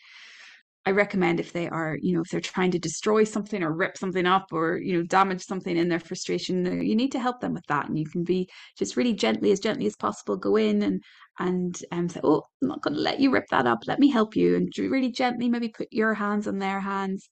I 0.85 0.91
recommend 0.91 1.39
if 1.39 1.53
they 1.53 1.69
are, 1.69 1.97
you 2.01 2.13
know, 2.13 2.21
if 2.21 2.29
they're 2.29 2.41
trying 2.41 2.71
to 2.71 2.79
destroy 2.79 3.23
something 3.23 3.63
or 3.63 3.71
rip 3.71 3.97
something 3.97 4.25
up 4.25 4.47
or, 4.51 4.77
you 4.77 4.97
know, 4.97 5.03
damage 5.03 5.41
something 5.41 5.77
in 5.77 5.87
their 5.87 5.99
frustration, 5.99 6.81
you 6.81 6.95
need 6.95 7.13
to 7.13 7.19
help 7.19 7.39
them 7.39 7.53
with 7.53 7.65
that. 7.67 7.87
And 7.87 7.97
you 7.97 8.05
can 8.05 8.25
be 8.25 8.49
just 8.77 8.97
really 8.97 9.13
gently, 9.13 9.51
as 9.51 9.61
gently 9.61 9.85
as 9.85 9.95
possible, 9.95 10.35
go 10.35 10.57
in 10.57 10.83
and 10.83 11.01
and 11.39 11.81
um, 11.91 12.09
say, 12.09 12.19
"Oh, 12.23 12.43
I'm 12.61 12.67
not 12.67 12.81
going 12.81 12.95
to 12.95 12.99
let 12.99 13.19
you 13.19 13.31
rip 13.31 13.45
that 13.49 13.65
up. 13.65 13.79
Let 13.87 13.99
me 13.99 14.09
help 14.09 14.35
you." 14.35 14.55
And 14.57 14.69
really 14.77 15.11
gently, 15.11 15.49
maybe 15.49 15.69
put 15.69 15.87
your 15.91 16.13
hands 16.13 16.47
on 16.47 16.59
their 16.59 16.79
hands. 16.81 17.29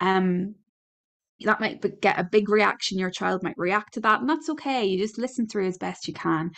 Um, 0.00 0.54
that 1.40 1.60
might 1.60 1.82
get 2.00 2.18
a 2.18 2.24
big 2.24 2.48
reaction. 2.48 2.98
Your 2.98 3.10
child 3.10 3.42
might 3.42 3.58
react 3.58 3.94
to 3.94 4.00
that, 4.00 4.20
and 4.20 4.28
that's 4.28 4.48
okay. 4.50 4.84
You 4.86 4.98
just 4.98 5.18
listen 5.18 5.46
through 5.46 5.66
as 5.68 5.78
best 5.78 6.08
you 6.08 6.14
can 6.14 6.50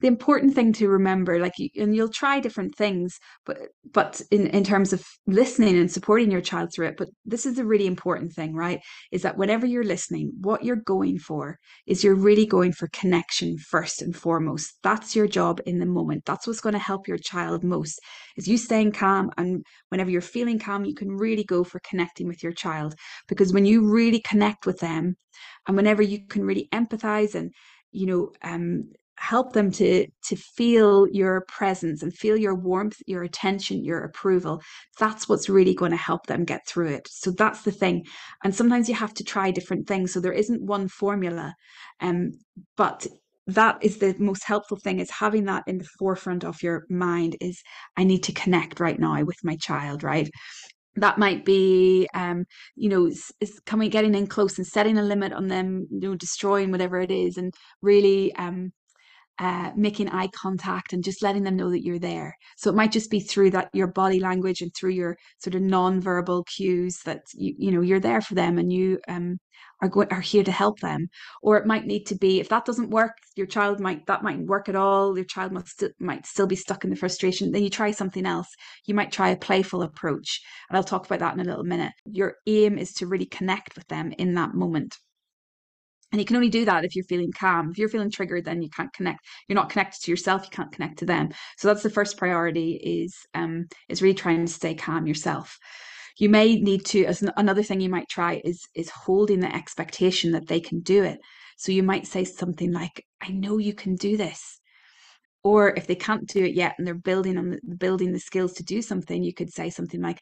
the 0.00 0.06
important 0.06 0.54
thing 0.54 0.72
to 0.72 0.88
remember 0.88 1.38
like 1.38 1.54
and 1.76 1.96
you'll 1.96 2.08
try 2.08 2.38
different 2.38 2.74
things 2.74 3.18
but 3.44 3.58
but 3.92 4.20
in 4.30 4.46
in 4.48 4.64
terms 4.64 4.92
of 4.92 5.04
listening 5.26 5.76
and 5.78 5.90
supporting 5.90 6.30
your 6.30 6.40
child 6.40 6.70
through 6.74 6.86
it 6.86 6.96
but 6.96 7.08
this 7.24 7.46
is 7.46 7.54
the 7.56 7.64
really 7.64 7.86
important 7.86 8.32
thing 8.32 8.54
right 8.54 8.80
is 9.10 9.22
that 9.22 9.36
whenever 9.38 9.66
you're 9.66 9.84
listening 9.84 10.30
what 10.40 10.64
you're 10.64 10.76
going 10.76 11.18
for 11.18 11.58
is 11.86 12.04
you're 12.04 12.14
really 12.14 12.46
going 12.46 12.72
for 12.72 12.88
connection 12.92 13.56
first 13.58 14.02
and 14.02 14.16
foremost. 14.16 14.74
That's 14.82 15.14
your 15.14 15.26
job 15.26 15.60
in 15.66 15.78
the 15.78 15.86
moment. 15.86 16.24
That's 16.24 16.46
what's 16.46 16.60
going 16.60 16.74
to 16.74 16.78
help 16.78 17.08
your 17.08 17.18
child 17.18 17.64
most 17.64 18.00
is 18.36 18.48
you 18.48 18.58
staying 18.58 18.92
calm 18.92 19.30
and 19.36 19.64
whenever 19.88 20.10
you're 20.10 20.20
feeling 20.20 20.58
calm 20.58 20.84
you 20.84 20.94
can 20.94 21.10
really 21.10 21.44
go 21.44 21.64
for 21.64 21.80
connecting 21.88 22.26
with 22.26 22.42
your 22.42 22.52
child 22.52 22.94
because 23.28 23.52
when 23.52 23.66
you 23.66 23.90
really 23.90 24.20
connect 24.20 24.66
with 24.66 24.78
them 24.80 25.16
and 25.66 25.76
whenever 25.76 26.02
you 26.02 26.26
can 26.26 26.44
really 26.44 26.68
empathize 26.72 27.34
and 27.34 27.52
you 27.92 28.06
know 28.06 28.30
um 28.42 28.84
help 29.18 29.52
them 29.52 29.70
to 29.70 30.06
to 30.24 30.36
feel 30.36 31.06
your 31.08 31.42
presence 31.48 32.02
and 32.02 32.14
feel 32.14 32.36
your 32.36 32.54
warmth 32.54 32.98
your 33.06 33.22
attention 33.22 33.84
your 33.84 34.00
approval. 34.00 34.60
That's 34.98 35.28
what's 35.28 35.48
really 35.48 35.74
going 35.74 35.92
to 35.92 35.96
help 35.96 36.26
them 36.26 36.44
get 36.44 36.66
through 36.66 36.88
it. 36.88 37.08
So 37.10 37.30
that's 37.30 37.62
the 37.62 37.72
thing. 37.72 38.06
And 38.44 38.54
sometimes 38.54 38.88
you 38.88 38.94
have 38.94 39.14
to 39.14 39.24
try 39.24 39.50
different 39.50 39.86
things. 39.86 40.12
So 40.12 40.20
there 40.20 40.32
isn't 40.32 40.62
one 40.62 40.88
formula 40.88 41.54
um 42.00 42.32
but 42.76 43.06
that 43.46 43.78
is 43.80 43.98
the 43.98 44.14
most 44.18 44.44
helpful 44.44 44.76
thing 44.76 44.98
is 44.98 45.10
having 45.10 45.44
that 45.44 45.62
in 45.66 45.78
the 45.78 45.88
forefront 45.98 46.44
of 46.44 46.60
your 46.62 46.84
mind 46.90 47.36
is 47.40 47.62
i 47.96 48.02
need 48.02 48.22
to 48.24 48.32
connect 48.32 48.80
right 48.80 48.98
now 48.98 49.22
with 49.22 49.36
my 49.44 49.56
child 49.56 50.02
right? 50.02 50.28
That 50.96 51.18
might 51.18 51.44
be 51.44 52.08
um, 52.14 52.46
you 52.74 52.88
know 52.88 53.06
is, 53.06 53.30
is 53.40 53.60
coming 53.66 53.90
getting 53.90 54.14
in 54.14 54.26
close 54.26 54.56
and 54.58 54.66
setting 54.66 54.96
a 54.98 55.02
limit 55.02 55.32
on 55.32 55.48
them 55.48 55.86
you 55.90 56.00
know 56.08 56.14
destroying 56.14 56.70
whatever 56.70 56.98
it 57.00 57.10
is 57.10 57.36
and 57.36 57.52
really 57.82 58.34
um, 58.36 58.72
uh, 59.38 59.70
making 59.76 60.08
eye 60.08 60.28
contact 60.28 60.92
and 60.92 61.04
just 61.04 61.22
letting 61.22 61.42
them 61.42 61.56
know 61.56 61.70
that 61.70 61.84
you're 61.84 61.98
there. 61.98 62.34
So 62.56 62.70
it 62.70 62.76
might 62.76 62.92
just 62.92 63.10
be 63.10 63.20
through 63.20 63.50
that 63.50 63.68
your 63.72 63.88
body 63.88 64.20
language 64.20 64.62
and 64.62 64.72
through 64.74 64.92
your 64.92 65.16
sort 65.38 65.54
of 65.54 65.62
non-verbal 65.62 66.44
cues 66.44 67.00
that 67.04 67.22
you 67.34 67.54
you 67.58 67.70
know 67.70 67.82
you're 67.82 68.00
there 68.00 68.20
for 68.20 68.34
them 68.34 68.58
and 68.58 68.72
you 68.72 68.98
um 69.08 69.38
are 69.82 69.88
going 69.88 70.08
are 70.10 70.20
here 70.20 70.44
to 70.44 70.52
help 70.52 70.80
them. 70.80 71.08
Or 71.42 71.56
it 71.58 71.66
might 71.66 71.86
need 71.86 72.04
to 72.06 72.14
be 72.14 72.40
if 72.40 72.48
that 72.48 72.64
doesn't 72.64 72.90
work, 72.90 73.12
your 73.36 73.46
child 73.46 73.80
might 73.80 74.06
that 74.06 74.22
mightn't 74.22 74.48
work 74.48 74.68
at 74.68 74.76
all. 74.76 75.16
Your 75.16 75.26
child 75.26 75.52
must 75.52 75.78
st- 75.78 75.92
might 76.00 76.26
still 76.26 76.46
be 76.46 76.56
stuck 76.56 76.84
in 76.84 76.90
the 76.90 76.96
frustration. 76.96 77.52
Then 77.52 77.62
you 77.62 77.70
try 77.70 77.90
something 77.90 78.26
else. 78.26 78.48
You 78.86 78.94
might 78.94 79.12
try 79.12 79.30
a 79.30 79.36
playful 79.36 79.82
approach, 79.82 80.40
and 80.68 80.76
I'll 80.76 80.84
talk 80.84 81.06
about 81.06 81.20
that 81.20 81.34
in 81.34 81.40
a 81.40 81.44
little 81.44 81.64
minute. 81.64 81.92
Your 82.06 82.36
aim 82.46 82.78
is 82.78 82.92
to 82.94 83.06
really 83.06 83.26
connect 83.26 83.76
with 83.76 83.86
them 83.88 84.12
in 84.18 84.34
that 84.34 84.54
moment. 84.54 84.96
And 86.12 86.20
you 86.20 86.24
can 86.24 86.36
only 86.36 86.48
do 86.48 86.64
that 86.64 86.84
if 86.84 86.94
you're 86.94 87.04
feeling 87.04 87.32
calm. 87.32 87.70
If 87.70 87.78
you're 87.78 87.88
feeling 87.88 88.10
triggered, 88.10 88.44
then 88.44 88.62
you 88.62 88.70
can't 88.70 88.92
connect. 88.92 89.20
You're 89.48 89.56
not 89.56 89.70
connected 89.70 90.02
to 90.02 90.10
yourself. 90.10 90.44
You 90.44 90.50
can't 90.50 90.72
connect 90.72 90.98
to 91.00 91.04
them. 91.06 91.30
So 91.58 91.68
that's 91.68 91.82
the 91.82 91.90
first 91.90 92.16
priority 92.16 92.74
is 93.04 93.14
um, 93.34 93.66
is 93.88 94.02
really 94.02 94.14
trying 94.14 94.46
to 94.46 94.52
stay 94.52 94.74
calm 94.74 95.06
yourself. 95.06 95.58
You 96.18 96.28
may 96.28 96.56
need 96.56 96.84
to, 96.86 97.04
as 97.04 97.22
another 97.36 97.62
thing 97.62 97.80
you 97.80 97.90
might 97.90 98.08
try 98.08 98.40
is 98.44 98.62
is 98.74 98.88
holding 98.90 99.40
the 99.40 99.54
expectation 99.54 100.32
that 100.32 100.46
they 100.46 100.60
can 100.60 100.80
do 100.80 101.02
it. 101.04 101.18
So 101.58 101.72
you 101.72 101.82
might 101.82 102.06
say 102.06 102.24
something 102.24 102.72
like, 102.72 103.04
"I 103.20 103.28
know 103.30 103.58
you 103.58 103.74
can 103.74 103.96
do 103.96 104.16
this," 104.16 104.60
or 105.44 105.74
if 105.76 105.86
they 105.86 105.94
can't 105.96 106.28
do 106.28 106.44
it 106.44 106.54
yet 106.54 106.74
and 106.78 106.86
they're 106.86 106.94
building 106.94 107.38
on 107.38 107.50
the, 107.50 107.60
building 107.76 108.12
the 108.12 108.20
skills 108.20 108.54
to 108.54 108.64
do 108.64 108.82
something, 108.82 109.22
you 109.22 109.34
could 109.34 109.52
say 109.52 109.70
something 109.70 110.00
like, 110.02 110.20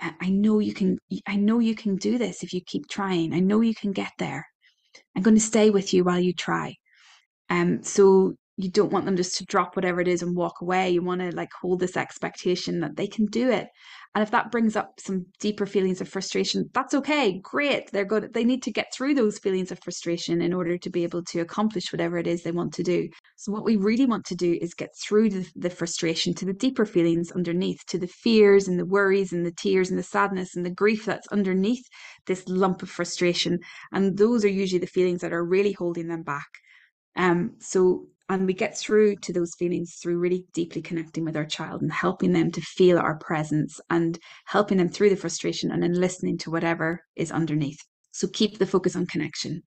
"I 0.00 0.30
know 0.30 0.60
you 0.60 0.74
can. 0.74 0.98
I 1.26 1.36
know 1.36 1.60
you 1.60 1.74
can 1.76 1.96
do 1.96 2.18
this 2.18 2.42
if 2.44 2.52
you 2.54 2.60
keep 2.66 2.88
trying. 2.88 3.34
I 3.34 3.40
know 3.40 3.60
you 3.62 3.74
can 3.74 3.92
get 3.92 4.12
there." 4.18 4.46
I'm 5.16 5.22
going 5.22 5.36
to 5.36 5.40
stay 5.40 5.70
with 5.70 5.92
you 5.92 6.04
while 6.04 6.20
you 6.20 6.32
try. 6.32 6.76
Um, 7.48 7.82
so 7.82 8.34
you 8.56 8.70
don't 8.70 8.92
want 8.92 9.06
them 9.06 9.16
just 9.16 9.36
to 9.38 9.44
drop 9.44 9.74
whatever 9.74 10.00
it 10.00 10.08
is 10.08 10.22
and 10.22 10.36
walk 10.36 10.60
away. 10.60 10.90
You 10.90 11.02
want 11.02 11.20
to 11.20 11.34
like 11.34 11.50
hold 11.60 11.80
this 11.80 11.96
expectation 11.96 12.80
that 12.80 12.96
they 12.96 13.06
can 13.06 13.26
do 13.26 13.50
it. 13.50 13.68
And 14.14 14.24
if 14.24 14.32
that 14.32 14.50
brings 14.50 14.74
up 14.74 14.98
some 14.98 15.26
deeper 15.38 15.66
feelings 15.66 16.00
of 16.00 16.08
frustration, 16.08 16.68
that's 16.74 16.94
okay. 16.94 17.38
Great. 17.44 17.92
They're 17.92 18.04
good. 18.04 18.34
They 18.34 18.42
need 18.42 18.62
to 18.64 18.72
get 18.72 18.92
through 18.92 19.14
those 19.14 19.38
feelings 19.38 19.70
of 19.70 19.78
frustration 19.84 20.42
in 20.42 20.52
order 20.52 20.76
to 20.78 20.90
be 20.90 21.04
able 21.04 21.22
to 21.26 21.40
accomplish 21.40 21.92
whatever 21.92 22.18
it 22.18 22.26
is 22.26 22.42
they 22.42 22.50
want 22.50 22.74
to 22.74 22.82
do. 22.82 23.08
So, 23.36 23.52
what 23.52 23.64
we 23.64 23.76
really 23.76 24.06
want 24.06 24.24
to 24.26 24.34
do 24.34 24.58
is 24.60 24.74
get 24.74 24.90
through 25.00 25.30
the, 25.30 25.48
the 25.54 25.70
frustration 25.70 26.34
to 26.34 26.44
the 26.44 26.52
deeper 26.52 26.84
feelings 26.84 27.30
underneath, 27.30 27.86
to 27.86 27.98
the 27.98 28.08
fears 28.08 28.66
and 28.66 28.80
the 28.80 28.86
worries 28.86 29.32
and 29.32 29.46
the 29.46 29.52
tears 29.52 29.90
and 29.90 29.98
the 29.98 30.02
sadness 30.02 30.56
and 30.56 30.66
the 30.66 30.74
grief 30.74 31.04
that's 31.04 31.28
underneath 31.28 31.84
this 32.26 32.42
lump 32.48 32.82
of 32.82 32.90
frustration. 32.90 33.60
And 33.92 34.18
those 34.18 34.44
are 34.44 34.48
usually 34.48 34.80
the 34.80 34.86
feelings 34.88 35.20
that 35.20 35.32
are 35.32 35.44
really 35.44 35.72
holding 35.72 36.08
them 36.08 36.24
back. 36.24 36.48
Um, 37.14 37.56
so 37.60 38.06
and 38.30 38.46
we 38.46 38.54
get 38.54 38.78
through 38.78 39.16
to 39.16 39.32
those 39.32 39.56
feelings 39.56 39.96
through 39.96 40.16
really 40.16 40.46
deeply 40.52 40.80
connecting 40.80 41.24
with 41.24 41.36
our 41.36 41.44
child 41.44 41.82
and 41.82 41.92
helping 41.92 42.32
them 42.32 42.52
to 42.52 42.60
feel 42.60 42.96
our 42.96 43.18
presence 43.18 43.80
and 43.90 44.20
helping 44.46 44.78
them 44.78 44.88
through 44.88 45.10
the 45.10 45.16
frustration 45.16 45.72
and 45.72 45.82
then 45.82 45.94
listening 45.94 46.38
to 46.38 46.50
whatever 46.50 47.02
is 47.16 47.32
underneath. 47.32 47.80
So 48.12 48.28
keep 48.28 48.58
the 48.58 48.66
focus 48.66 48.94
on 48.94 49.06
connection. 49.06 49.62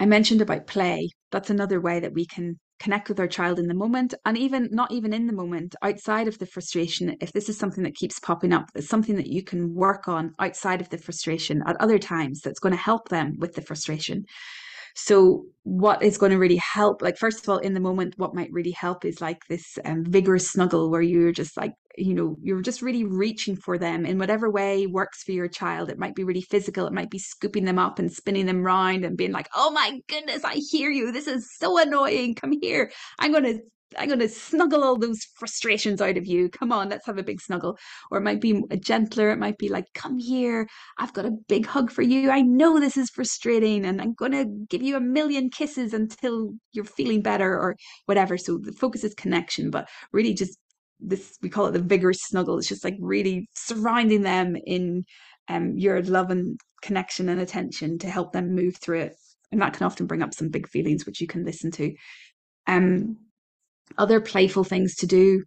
I 0.00 0.06
mentioned 0.06 0.40
about 0.40 0.66
play. 0.66 1.10
That's 1.30 1.50
another 1.50 1.80
way 1.80 2.00
that 2.00 2.12
we 2.12 2.26
can 2.26 2.58
connect 2.80 3.08
with 3.08 3.20
our 3.20 3.28
child 3.28 3.60
in 3.60 3.68
the 3.68 3.74
moment 3.74 4.12
and 4.26 4.36
even 4.36 4.68
not 4.72 4.90
even 4.90 5.12
in 5.12 5.28
the 5.28 5.32
moment 5.32 5.76
outside 5.82 6.26
of 6.26 6.36
the 6.38 6.46
frustration 6.46 7.16
if 7.20 7.32
this 7.32 7.48
is 7.48 7.56
something 7.56 7.84
that 7.84 7.94
keeps 7.94 8.18
popping 8.18 8.52
up 8.52 8.64
it's 8.74 8.88
something 8.88 9.14
that 9.14 9.28
you 9.28 9.40
can 9.40 9.72
work 9.72 10.08
on 10.08 10.34
outside 10.40 10.80
of 10.80 10.88
the 10.88 10.98
frustration 10.98 11.62
at 11.68 11.80
other 11.80 11.96
times 11.96 12.40
that's 12.40 12.58
going 12.58 12.72
to 12.72 12.76
help 12.76 13.08
them 13.08 13.36
with 13.38 13.54
the 13.54 13.62
frustration 13.62 14.24
so, 14.94 15.44
what 15.64 16.02
is 16.02 16.18
going 16.18 16.32
to 16.32 16.38
really 16.38 16.56
help? 16.56 17.02
Like, 17.02 17.16
first 17.16 17.42
of 17.42 17.48
all, 17.48 17.58
in 17.58 17.74
the 17.74 17.80
moment, 17.80 18.14
what 18.16 18.34
might 18.34 18.52
really 18.52 18.72
help 18.72 19.04
is 19.04 19.20
like 19.20 19.38
this 19.48 19.78
um, 19.84 20.04
vigorous 20.04 20.50
snuggle 20.50 20.90
where 20.90 21.02
you're 21.02 21.32
just 21.32 21.56
like, 21.56 21.72
you 21.96 22.14
know, 22.14 22.36
you're 22.42 22.62
just 22.62 22.82
really 22.82 23.04
reaching 23.04 23.54
for 23.54 23.78
them 23.78 24.04
in 24.04 24.18
whatever 24.18 24.50
way 24.50 24.86
works 24.86 25.22
for 25.22 25.32
your 25.32 25.48
child. 25.48 25.88
It 25.88 25.98
might 25.98 26.14
be 26.14 26.24
really 26.24 26.42
physical, 26.42 26.86
it 26.86 26.92
might 26.92 27.10
be 27.10 27.18
scooping 27.18 27.64
them 27.64 27.78
up 27.78 27.98
and 27.98 28.10
spinning 28.10 28.46
them 28.46 28.64
round 28.64 29.04
and 29.04 29.16
being 29.16 29.32
like, 29.32 29.48
oh 29.54 29.70
my 29.70 30.00
goodness, 30.08 30.44
I 30.44 30.54
hear 30.70 30.90
you. 30.90 31.12
This 31.12 31.28
is 31.28 31.48
so 31.58 31.78
annoying. 31.78 32.34
Come 32.34 32.52
here. 32.60 32.90
I'm 33.18 33.32
going 33.32 33.44
to 33.44 33.60
I'm 33.98 34.08
going 34.08 34.18
to 34.20 34.28
snuggle 34.28 34.84
all 34.84 34.96
those 34.96 35.24
frustrations 35.36 36.00
out 36.00 36.16
of 36.16 36.26
you. 36.26 36.48
Come 36.48 36.72
on, 36.72 36.88
let's 36.88 37.06
have 37.06 37.18
a 37.18 37.22
big 37.22 37.40
snuggle. 37.40 37.78
Or 38.10 38.18
it 38.18 38.22
might 38.22 38.40
be 38.40 38.62
a 38.70 38.76
gentler. 38.76 39.30
It 39.30 39.38
might 39.38 39.58
be 39.58 39.68
like, 39.68 39.86
come 39.94 40.18
here. 40.18 40.68
I've 40.98 41.12
got 41.12 41.26
a 41.26 41.36
big 41.48 41.66
hug 41.66 41.90
for 41.90 42.02
you. 42.02 42.30
I 42.30 42.42
know 42.42 42.78
this 42.78 42.96
is 42.96 43.10
frustrating 43.10 43.84
and 43.84 44.00
I'm 44.00 44.14
going 44.14 44.32
to 44.32 44.44
give 44.68 44.82
you 44.82 44.96
a 44.96 45.00
million 45.00 45.50
kisses 45.50 45.94
until 45.94 46.52
you're 46.72 46.84
feeling 46.84 47.22
better 47.22 47.52
or 47.52 47.76
whatever. 48.06 48.36
So 48.38 48.58
the 48.58 48.72
focus 48.72 49.04
is 49.04 49.14
connection, 49.14 49.70
but 49.70 49.88
really 50.12 50.34
just 50.34 50.58
this, 51.00 51.36
we 51.42 51.48
call 51.48 51.66
it 51.66 51.72
the 51.72 51.80
vigorous 51.80 52.22
snuggle. 52.22 52.58
It's 52.58 52.68
just 52.68 52.84
like 52.84 52.96
really 53.00 53.48
surrounding 53.54 54.22
them 54.22 54.56
in 54.66 55.04
um, 55.48 55.76
your 55.76 56.02
love 56.02 56.30
and 56.30 56.58
connection 56.82 57.28
and 57.28 57.40
attention 57.40 57.98
to 57.98 58.08
help 58.08 58.32
them 58.32 58.54
move 58.54 58.76
through 58.76 59.00
it. 59.00 59.16
And 59.50 59.60
that 59.60 59.74
can 59.74 59.86
often 59.86 60.06
bring 60.06 60.22
up 60.22 60.32
some 60.32 60.48
big 60.48 60.68
feelings, 60.68 61.04
which 61.04 61.20
you 61.20 61.26
can 61.26 61.44
listen 61.44 61.70
to. 61.72 61.94
Um, 62.66 63.18
other 63.98 64.20
playful 64.20 64.64
things 64.64 64.94
to 64.96 65.06
do, 65.06 65.44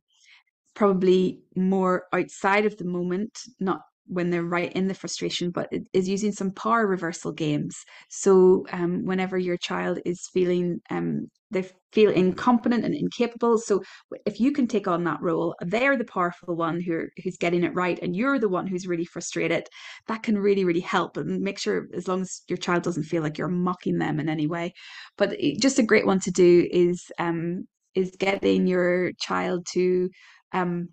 probably 0.75 1.39
more 1.55 2.03
outside 2.13 2.65
of 2.65 2.77
the 2.77 2.85
moment, 2.85 3.31
not 3.59 3.81
when 4.07 4.29
they're 4.29 4.43
right 4.43 4.71
in 4.73 4.87
the 4.87 4.93
frustration, 4.93 5.49
but 5.51 5.69
is 5.93 6.07
using 6.07 6.31
some 6.31 6.51
power 6.51 6.85
reversal 6.85 7.31
games. 7.31 7.75
So 8.09 8.65
um, 8.71 9.03
whenever 9.05 9.37
your 9.37 9.57
child 9.57 9.99
is 10.05 10.29
feeling 10.31 10.79
um, 10.89 11.27
they 11.51 11.69
feel 11.93 12.11
incompetent 12.11 12.83
and 12.83 12.93
incapable, 12.93 13.57
so 13.57 13.81
if 14.25 14.39
you 14.39 14.51
can 14.51 14.67
take 14.67 14.87
on 14.87 15.03
that 15.05 15.21
role, 15.21 15.55
they're 15.61 15.97
the 15.97 16.05
powerful 16.05 16.55
one 16.55 16.81
who 16.81 17.05
who's 17.23 17.37
getting 17.37 17.63
it 17.63 17.73
right, 17.73 17.99
and 18.01 18.15
you're 18.15 18.39
the 18.39 18.49
one 18.49 18.67
who's 18.67 18.87
really 18.87 19.05
frustrated. 19.05 19.67
That 20.07 20.23
can 20.23 20.37
really 20.37 20.65
really 20.65 20.81
help 20.81 21.17
and 21.17 21.41
make 21.41 21.59
sure 21.59 21.87
as 21.93 22.07
long 22.07 22.21
as 22.21 22.41
your 22.47 22.57
child 22.57 22.83
doesn't 22.83 23.03
feel 23.03 23.23
like 23.23 23.37
you're 23.37 23.47
mocking 23.47 23.99
them 23.99 24.19
in 24.19 24.29
any 24.29 24.47
way. 24.47 24.73
But 25.17 25.33
eh, 25.39 25.53
just 25.59 25.79
a 25.79 25.83
great 25.83 26.05
one 26.05 26.19
to 26.21 26.31
do 26.31 26.67
is 26.71 27.11
um, 27.19 27.65
is 27.95 28.15
getting 28.19 28.67
your 28.67 29.11
child 29.19 29.65
to 29.73 30.09
um 30.53 30.89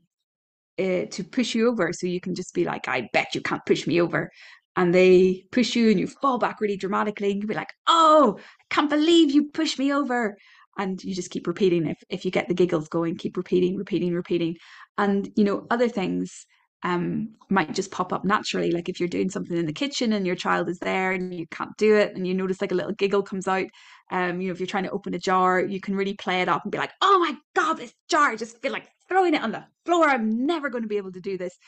uh, 0.78 1.04
to 1.10 1.22
push 1.30 1.54
you 1.54 1.68
over 1.68 1.92
so 1.92 2.06
you 2.06 2.20
can 2.20 2.34
just 2.34 2.54
be 2.54 2.64
like 2.64 2.88
i 2.88 3.08
bet 3.12 3.34
you 3.34 3.40
can't 3.40 3.64
push 3.66 3.86
me 3.86 4.00
over 4.00 4.30
and 4.76 4.94
they 4.94 5.44
push 5.52 5.76
you 5.76 5.90
and 5.90 6.00
you 6.00 6.06
fall 6.06 6.38
back 6.38 6.60
really 6.60 6.76
dramatically 6.76 7.30
and 7.30 7.42
you 7.42 7.48
be 7.48 7.54
like 7.54 7.72
oh 7.86 8.36
i 8.38 8.74
can't 8.74 8.90
believe 8.90 9.30
you 9.30 9.50
pushed 9.50 9.78
me 9.78 9.92
over 9.92 10.36
and 10.78 11.04
you 11.04 11.14
just 11.14 11.30
keep 11.30 11.46
repeating 11.46 11.86
if, 11.86 11.98
if 12.08 12.24
you 12.24 12.30
get 12.30 12.48
the 12.48 12.54
giggles 12.54 12.88
going 12.88 13.16
keep 13.16 13.36
repeating 13.36 13.76
repeating 13.76 14.14
repeating 14.14 14.56
and 14.96 15.30
you 15.36 15.44
know 15.44 15.66
other 15.70 15.88
things 15.88 16.46
um, 16.84 17.28
might 17.48 17.74
just 17.74 17.90
pop 17.90 18.12
up 18.12 18.24
naturally. 18.24 18.70
Like 18.72 18.88
if 18.88 18.98
you're 18.98 19.08
doing 19.08 19.30
something 19.30 19.56
in 19.56 19.66
the 19.66 19.72
kitchen 19.72 20.12
and 20.12 20.26
your 20.26 20.36
child 20.36 20.68
is 20.68 20.78
there 20.78 21.12
and 21.12 21.32
you 21.32 21.46
can't 21.48 21.76
do 21.78 21.94
it, 21.96 22.16
and 22.16 22.26
you 22.26 22.34
notice 22.34 22.60
like 22.60 22.72
a 22.72 22.74
little 22.74 22.92
giggle 22.92 23.22
comes 23.22 23.46
out. 23.48 23.66
Um, 24.12 24.40
you 24.40 24.48
know, 24.48 24.52
if 24.52 24.60
you're 24.60 24.66
trying 24.66 24.84
to 24.84 24.90
open 24.90 25.14
a 25.14 25.18
jar, 25.18 25.60
you 25.60 25.80
can 25.80 25.96
really 25.96 26.14
play 26.14 26.42
it 26.42 26.48
up 26.48 26.62
and 26.64 26.70
be 26.70 26.78
like, 26.78 26.92
"Oh 27.00 27.18
my 27.18 27.34
god, 27.56 27.78
this 27.78 27.94
jar!" 28.08 28.30
I 28.30 28.36
just 28.36 28.60
feel 28.60 28.70
like 28.70 28.88
throwing 29.08 29.34
it 29.34 29.42
on 29.42 29.52
the 29.52 29.64
floor. 29.86 30.06
I'm 30.06 30.46
never 30.46 30.68
going 30.70 30.82
to 30.82 30.88
be 30.88 30.98
able 30.98 31.12
to 31.12 31.20
do 31.20 31.38
this. 31.38 31.58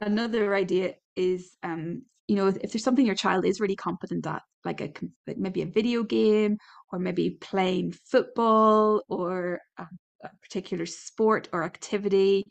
Another 0.00 0.54
idea 0.54 0.94
is, 1.16 1.56
um, 1.62 2.02
you 2.28 2.36
know, 2.36 2.46
if, 2.46 2.56
if 2.58 2.72
there's 2.72 2.84
something 2.84 3.04
your 3.04 3.14
child 3.16 3.44
is 3.44 3.60
really 3.60 3.76
competent 3.76 4.26
at, 4.26 4.42
like 4.64 4.80
a 4.80 4.92
like 5.26 5.36
maybe 5.36 5.62
a 5.62 5.66
video 5.66 6.04
game 6.04 6.56
or 6.92 6.98
maybe 6.98 7.30
playing 7.40 7.94
football 8.04 9.02
or 9.08 9.60
a, 9.78 9.86
a 10.22 10.30
particular 10.40 10.86
sport 10.86 11.48
or 11.52 11.64
activity, 11.64 12.44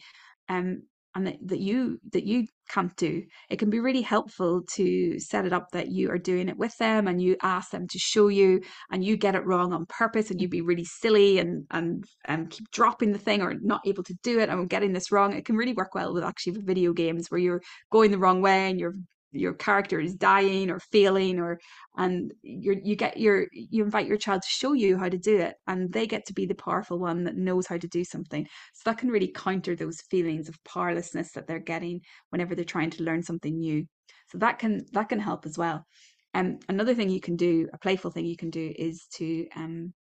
um, 0.50 0.84
and 1.16 1.28
that, 1.28 1.38
that 1.46 1.60
you 1.60 2.00
that 2.12 2.24
you 2.24 2.46
can't 2.70 2.96
do 2.96 3.22
it 3.50 3.60
can 3.60 3.70
be 3.70 3.80
really 3.80 4.02
helpful 4.02 4.62
to 4.76 5.20
set 5.20 5.46
it 5.46 5.54
up 5.54 5.68
that 5.72 5.90
you 5.90 6.10
are 6.10 6.18
doing 6.18 6.50
it 6.50 6.58
with 6.58 6.76
them 6.78 7.08
and 7.08 7.22
you 7.22 7.36
ask 7.42 7.72
them 7.72 7.88
to 7.88 8.00
show 8.00 8.30
you 8.30 8.62
and 8.92 9.04
you 9.04 9.18
get 9.18 9.36
it 9.36 9.46
wrong 9.46 9.74
on 9.74 9.86
purpose 9.86 10.32
and 10.32 10.42
you'd 10.42 10.50
be 10.50 10.60
mm-hmm. 10.60 10.68
really 10.68 10.86
silly 10.86 11.40
and 11.40 11.66
and 11.72 12.06
and 12.26 12.50
keep 12.50 12.70
dropping 12.72 13.12
the 13.12 13.20
thing 13.20 13.42
or 13.42 13.54
not 13.62 13.82
able 13.86 14.04
to 14.04 14.16
do 14.24 14.40
it 14.40 14.50
and 14.50 14.52
I'm 14.52 14.68
getting 14.68 14.94
this 14.94 15.12
wrong. 15.12 15.34
It 15.34 15.46
can 15.46 15.56
really 15.56 15.74
work 15.74 15.94
well 15.94 16.14
with 16.14 16.24
actually 16.24 16.60
video 16.62 16.94
games 16.94 17.30
where 17.30 17.40
you're 17.40 17.62
going 17.92 18.12
the 18.12 18.18
wrong 18.18 18.42
way 18.42 18.70
and 18.70 18.80
you're 18.80 18.96
your 19.34 19.54
character 19.54 20.00
is 20.00 20.16
dying 20.16 20.70
or 20.70 20.80
failing 20.80 21.40
or 21.40 21.60
and 21.98 22.34
you 22.42 22.80
you 22.84 22.96
get 22.96 23.18
your 23.18 23.48
you 23.52 23.84
invite 23.84 24.08
your 24.08 24.18
child 24.18 24.42
to 24.42 24.48
show 24.48 24.74
you 24.74 24.98
how 24.98 25.10
to 25.10 25.18
do 25.18 25.38
it 25.40 25.56
and 25.68 25.92
they 25.92 26.08
get 26.08 26.26
to 26.26 26.34
be 26.34 26.46
the 26.46 26.56
powerful 26.56 27.00
one 27.00 27.24
that 27.24 27.36
knows 27.36 27.68
how 27.68 27.78
to 27.78 27.88
do 27.88 28.04
something. 28.04 28.48
So 28.74 28.90
that 28.90 28.98
can 29.00 29.10
really 29.10 29.32
counter 29.36 29.76
those 29.76 30.02
feelings 30.10 30.50
of 30.50 30.64
powerlessness 30.64 31.32
that 31.34 31.48
they're 31.48 31.60
getting 31.60 32.02
whenever 32.30 32.56
they're 32.56 32.66
trying 32.66 32.92
to 32.92 33.04
learn 33.04 33.24
something 33.24 33.58
new. 33.58 33.86
So 34.28 34.38
that 34.40 34.60
can 34.60 34.86
that 34.94 35.10
can 35.10 35.20
help 35.20 35.46
as 35.46 35.58
well. 35.58 35.86
And 36.34 36.56
um, 36.56 36.60
another 36.70 36.96
thing 36.96 37.10
you 37.10 37.22
can 37.22 37.36
do 37.36 37.70
a 37.74 37.78
playful 37.78 38.12
thing 38.12 38.26
you 38.26 38.38
can 38.38 38.50
do 38.50 38.74
is 38.76 39.06
to 39.16 39.48
um 39.56 39.94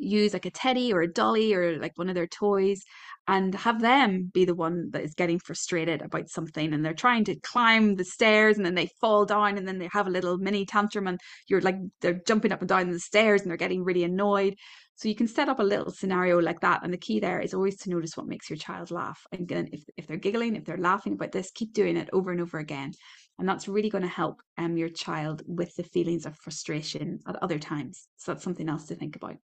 use 0.00 0.32
like 0.32 0.46
a 0.46 0.50
teddy 0.50 0.92
or 0.92 1.02
a 1.02 1.12
dolly 1.12 1.54
or 1.54 1.78
like 1.78 1.96
one 1.96 2.08
of 2.08 2.14
their 2.14 2.26
toys 2.26 2.82
and 3.28 3.54
have 3.54 3.80
them 3.80 4.30
be 4.32 4.44
the 4.44 4.54
one 4.54 4.90
that 4.90 5.02
is 5.02 5.14
getting 5.14 5.38
frustrated 5.38 6.02
about 6.02 6.28
something 6.28 6.72
and 6.72 6.84
they're 6.84 6.94
trying 6.94 7.24
to 7.24 7.36
climb 7.40 7.96
the 7.96 8.04
stairs 8.04 8.56
and 8.56 8.66
then 8.66 8.74
they 8.74 8.88
fall 9.00 9.24
down 9.24 9.58
and 9.58 9.68
then 9.68 9.78
they 9.78 9.88
have 9.92 10.06
a 10.06 10.10
little 10.10 10.38
mini 10.38 10.64
tantrum 10.64 11.06
and 11.06 11.20
you're 11.48 11.60
like 11.60 11.76
they're 12.00 12.20
jumping 12.26 12.52
up 12.52 12.60
and 12.60 12.68
down 12.68 12.90
the 12.90 12.98
stairs 12.98 13.42
and 13.42 13.50
they're 13.50 13.56
getting 13.58 13.84
really 13.84 14.04
annoyed 14.04 14.54
So 14.96 15.08
you 15.08 15.14
can 15.14 15.28
set 15.28 15.48
up 15.48 15.60
a 15.60 15.62
little 15.62 15.90
scenario 15.90 16.38
like 16.40 16.60
that. 16.60 16.82
And 16.84 16.92
the 16.92 16.98
key 16.98 17.20
there 17.20 17.40
is 17.40 17.54
always 17.54 17.78
to 17.78 17.90
notice 17.90 18.16
what 18.16 18.26
makes 18.26 18.50
your 18.50 18.58
child 18.58 18.90
laugh. 18.90 19.26
And 19.32 19.40
again, 19.42 19.68
if, 19.72 19.82
if 19.96 20.06
they're 20.06 20.18
giggling, 20.18 20.56
if 20.56 20.64
they're 20.64 20.76
laughing 20.76 21.14
about 21.14 21.32
this, 21.32 21.50
keep 21.50 21.72
doing 21.72 21.96
it 21.96 22.10
over 22.12 22.30
and 22.30 22.40
over 22.40 22.58
again. 22.58 22.92
And 23.38 23.48
that's 23.48 23.68
really 23.68 23.88
going 23.88 24.02
to 24.02 24.08
help 24.08 24.42
um, 24.58 24.76
your 24.76 24.90
child 24.90 25.42
with 25.46 25.74
the 25.76 25.84
feelings 25.84 26.26
of 26.26 26.36
frustration 26.36 27.20
at 27.26 27.42
other 27.42 27.58
times. 27.58 28.08
So 28.18 28.32
that's 28.32 28.44
something 28.44 28.68
else 28.68 28.86
to 28.86 28.94
think 28.94 29.16
about. 29.16 29.36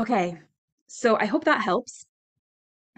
Okay, 0.00 0.38
so 0.86 1.18
I 1.18 1.26
hope 1.26 1.44
that 1.44 1.60
helps. 1.60 2.06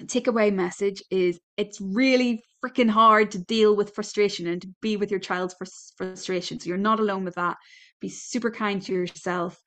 takeaway 0.02 0.54
message 0.54 1.02
is 1.10 1.40
it's 1.56 1.80
really 1.80 2.44
freaking 2.64 2.88
hard 2.88 3.32
to 3.32 3.38
deal 3.38 3.74
with 3.74 3.92
frustration 3.92 4.46
and 4.46 4.62
to 4.62 4.68
be 4.80 4.96
with 4.96 5.10
your 5.10 5.18
child's 5.18 5.56
frustration. 5.96 6.60
So 6.60 6.68
you're 6.68 6.78
not 6.78 7.00
alone 7.00 7.24
with 7.24 7.34
that. 7.34 7.56
Be 8.00 8.08
super 8.08 8.52
kind 8.52 8.80
to 8.82 8.92
yourself. 8.92 9.60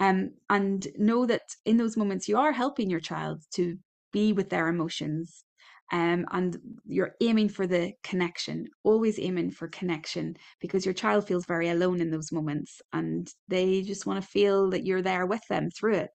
Um, 0.00 0.32
and 0.48 0.84
know 0.96 1.26
that 1.26 1.42
in 1.64 1.76
those 1.76 1.96
moments 1.96 2.28
you 2.28 2.36
are 2.38 2.50
helping 2.50 2.90
your 2.90 2.98
child 2.98 3.44
to 3.52 3.78
be 4.12 4.32
with 4.32 4.50
their 4.50 4.66
emotions 4.66 5.44
um, 5.92 6.26
and 6.32 6.58
you're 6.86 7.14
aiming 7.20 7.50
for 7.50 7.66
the 7.68 7.92
connection 8.02 8.66
always 8.82 9.18
aiming 9.20 9.50
for 9.50 9.68
connection 9.68 10.36
because 10.60 10.84
your 10.86 10.94
child 10.94 11.28
feels 11.28 11.46
very 11.46 11.68
alone 11.68 12.00
in 12.00 12.10
those 12.10 12.32
moments 12.32 12.80
and 12.92 13.30
they 13.46 13.82
just 13.82 14.06
want 14.06 14.20
to 14.22 14.28
feel 14.28 14.70
that 14.70 14.86
you're 14.86 15.02
there 15.02 15.26
with 15.26 15.42
them 15.48 15.70
through 15.70 15.94
it 15.94 16.10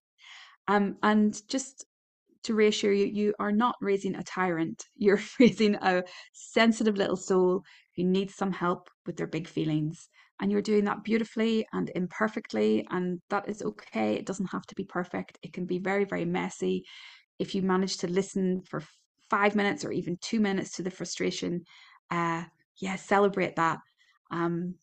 um, 0.67 0.97
and 1.03 1.39
just 1.47 1.85
to 2.43 2.53
reassure 2.53 2.93
you, 2.93 3.05
you 3.05 3.33
are 3.39 3.51
not 3.51 3.75
raising 3.81 4.15
a 4.15 4.23
tyrant. 4.23 4.85
You're 4.97 5.21
raising 5.39 5.75
a 5.75 6.03
sensitive 6.33 6.95
little 6.95 7.17
soul 7.17 7.63
who 7.95 8.03
needs 8.03 8.35
some 8.35 8.51
help 8.51 8.89
with 9.05 9.17
their 9.17 9.27
big 9.27 9.47
feelings. 9.47 10.09
And 10.41 10.51
you're 10.51 10.61
doing 10.61 10.83
that 10.83 11.05
beautifully 11.05 11.65
and 11.71 11.89
imperfectly, 11.95 12.85
and 12.91 13.21
that 13.29 13.47
is 13.47 13.61
okay. 13.61 14.15
It 14.15 14.25
doesn't 14.25 14.51
have 14.51 14.65
to 14.65 14.75
be 14.75 14.83
perfect. 14.83 15.39
It 15.41 15.53
can 15.53 15.65
be 15.65 15.79
very, 15.79 16.03
very 16.03 16.25
messy. 16.25 16.83
If 17.39 17.55
you 17.55 17.61
manage 17.61 17.95
to 17.99 18.07
listen 18.07 18.61
for 18.69 18.83
five 19.29 19.55
minutes 19.55 19.85
or 19.85 19.93
even 19.93 20.17
two 20.19 20.41
minutes 20.41 20.71
to 20.71 20.83
the 20.83 20.91
frustration, 20.91 21.61
uh, 22.11 22.43
yeah, 22.81 22.97
celebrate 22.97 23.55
that. 23.55 23.79
Um, 24.29 24.75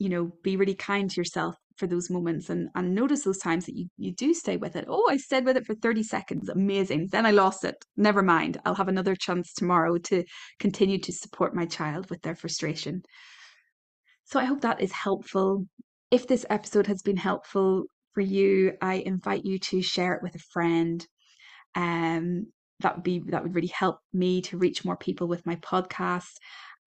you 0.00 0.08
know, 0.08 0.32
be 0.42 0.56
really 0.56 0.74
kind 0.74 1.08
to 1.08 1.20
yourself 1.20 1.54
for 1.76 1.86
those 1.86 2.10
moments 2.10 2.50
and, 2.50 2.68
and 2.74 2.94
notice 2.94 3.24
those 3.24 3.38
times 3.38 3.66
that 3.66 3.76
you, 3.76 3.86
you 3.96 4.12
do 4.12 4.34
stay 4.34 4.56
with 4.56 4.76
it. 4.76 4.86
Oh, 4.88 5.08
I 5.10 5.16
stayed 5.16 5.44
with 5.44 5.56
it 5.56 5.66
for 5.66 5.74
30 5.74 6.02
seconds. 6.02 6.48
Amazing. 6.48 7.08
Then 7.12 7.26
I 7.26 7.30
lost 7.30 7.64
it. 7.64 7.76
Never 7.96 8.22
mind. 8.22 8.58
I'll 8.64 8.74
have 8.74 8.88
another 8.88 9.14
chance 9.14 9.52
tomorrow 9.52 9.98
to 9.98 10.24
continue 10.58 10.98
to 10.98 11.12
support 11.12 11.54
my 11.54 11.66
child 11.66 12.10
with 12.10 12.22
their 12.22 12.34
frustration. 12.34 13.02
So 14.24 14.40
I 14.40 14.44
hope 14.44 14.62
that 14.62 14.80
is 14.80 14.92
helpful. 14.92 15.66
If 16.10 16.26
this 16.26 16.46
episode 16.50 16.86
has 16.86 17.02
been 17.02 17.16
helpful 17.16 17.84
for 18.14 18.22
you, 18.22 18.72
I 18.80 18.94
invite 18.94 19.44
you 19.44 19.58
to 19.58 19.82
share 19.82 20.14
it 20.14 20.22
with 20.22 20.34
a 20.34 20.44
friend. 20.52 21.06
Um, 21.74 22.46
that 22.80 22.96
would 22.96 23.04
be 23.04 23.22
that 23.28 23.42
would 23.42 23.54
really 23.54 23.72
help 23.72 23.98
me 24.12 24.42
to 24.42 24.58
reach 24.58 24.84
more 24.84 24.96
people 24.96 25.28
with 25.28 25.46
my 25.46 25.56
podcast. 25.56 26.32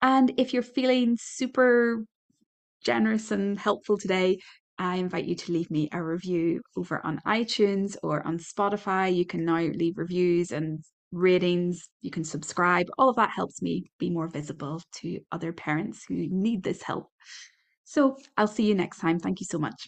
And 0.02 0.32
if 0.36 0.52
you're 0.52 0.62
feeling 0.62 1.16
super 1.18 2.04
generous 2.84 3.30
and 3.30 3.58
helpful 3.58 3.98
today, 3.98 4.38
I 4.80 4.96
invite 4.96 5.26
you 5.26 5.34
to 5.34 5.52
leave 5.52 5.70
me 5.70 5.90
a 5.92 6.02
review 6.02 6.62
over 6.74 7.04
on 7.04 7.20
iTunes 7.26 7.96
or 8.02 8.26
on 8.26 8.38
Spotify. 8.38 9.14
You 9.14 9.26
can 9.26 9.44
now 9.44 9.58
leave 9.58 9.98
reviews 9.98 10.52
and 10.52 10.82
ratings. 11.12 11.90
You 12.00 12.10
can 12.10 12.24
subscribe. 12.24 12.86
All 12.96 13.10
of 13.10 13.16
that 13.16 13.28
helps 13.28 13.60
me 13.60 13.90
be 13.98 14.08
more 14.08 14.28
visible 14.28 14.80
to 15.02 15.20
other 15.32 15.52
parents 15.52 16.06
who 16.08 16.26
need 16.30 16.62
this 16.62 16.82
help. 16.82 17.10
So 17.84 18.16
I'll 18.38 18.46
see 18.46 18.66
you 18.66 18.74
next 18.74 19.00
time. 19.00 19.18
Thank 19.18 19.40
you 19.40 19.46
so 19.46 19.58
much. 19.58 19.86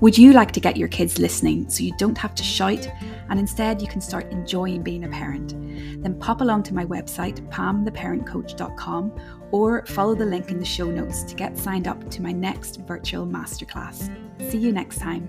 Would 0.00 0.18
you 0.18 0.32
like 0.34 0.52
to 0.52 0.60
get 0.60 0.76
your 0.76 0.88
kids 0.88 1.18
listening 1.18 1.70
so 1.70 1.82
you 1.82 1.94
don't 1.96 2.18
have 2.18 2.34
to 2.34 2.42
shout 2.42 2.86
and 3.30 3.40
instead 3.40 3.80
you 3.80 3.88
can 3.88 4.00
start 4.02 4.30
enjoying 4.30 4.82
being 4.82 5.04
a 5.04 5.08
parent? 5.08 5.54
Then 6.02 6.18
pop 6.20 6.42
along 6.42 6.64
to 6.64 6.74
my 6.74 6.84
website, 6.84 7.40
pamtheparentcoach.com, 7.50 9.12
or 9.52 9.84
follow 9.86 10.14
the 10.14 10.26
link 10.26 10.50
in 10.50 10.58
the 10.58 10.64
show 10.64 10.90
notes 10.90 11.22
to 11.24 11.34
get 11.34 11.56
signed 11.56 11.88
up 11.88 12.10
to 12.10 12.22
my 12.22 12.32
next 12.32 12.80
virtual 12.80 13.26
masterclass. 13.26 14.10
See 14.50 14.58
you 14.58 14.72
next 14.72 14.98
time. 14.98 15.28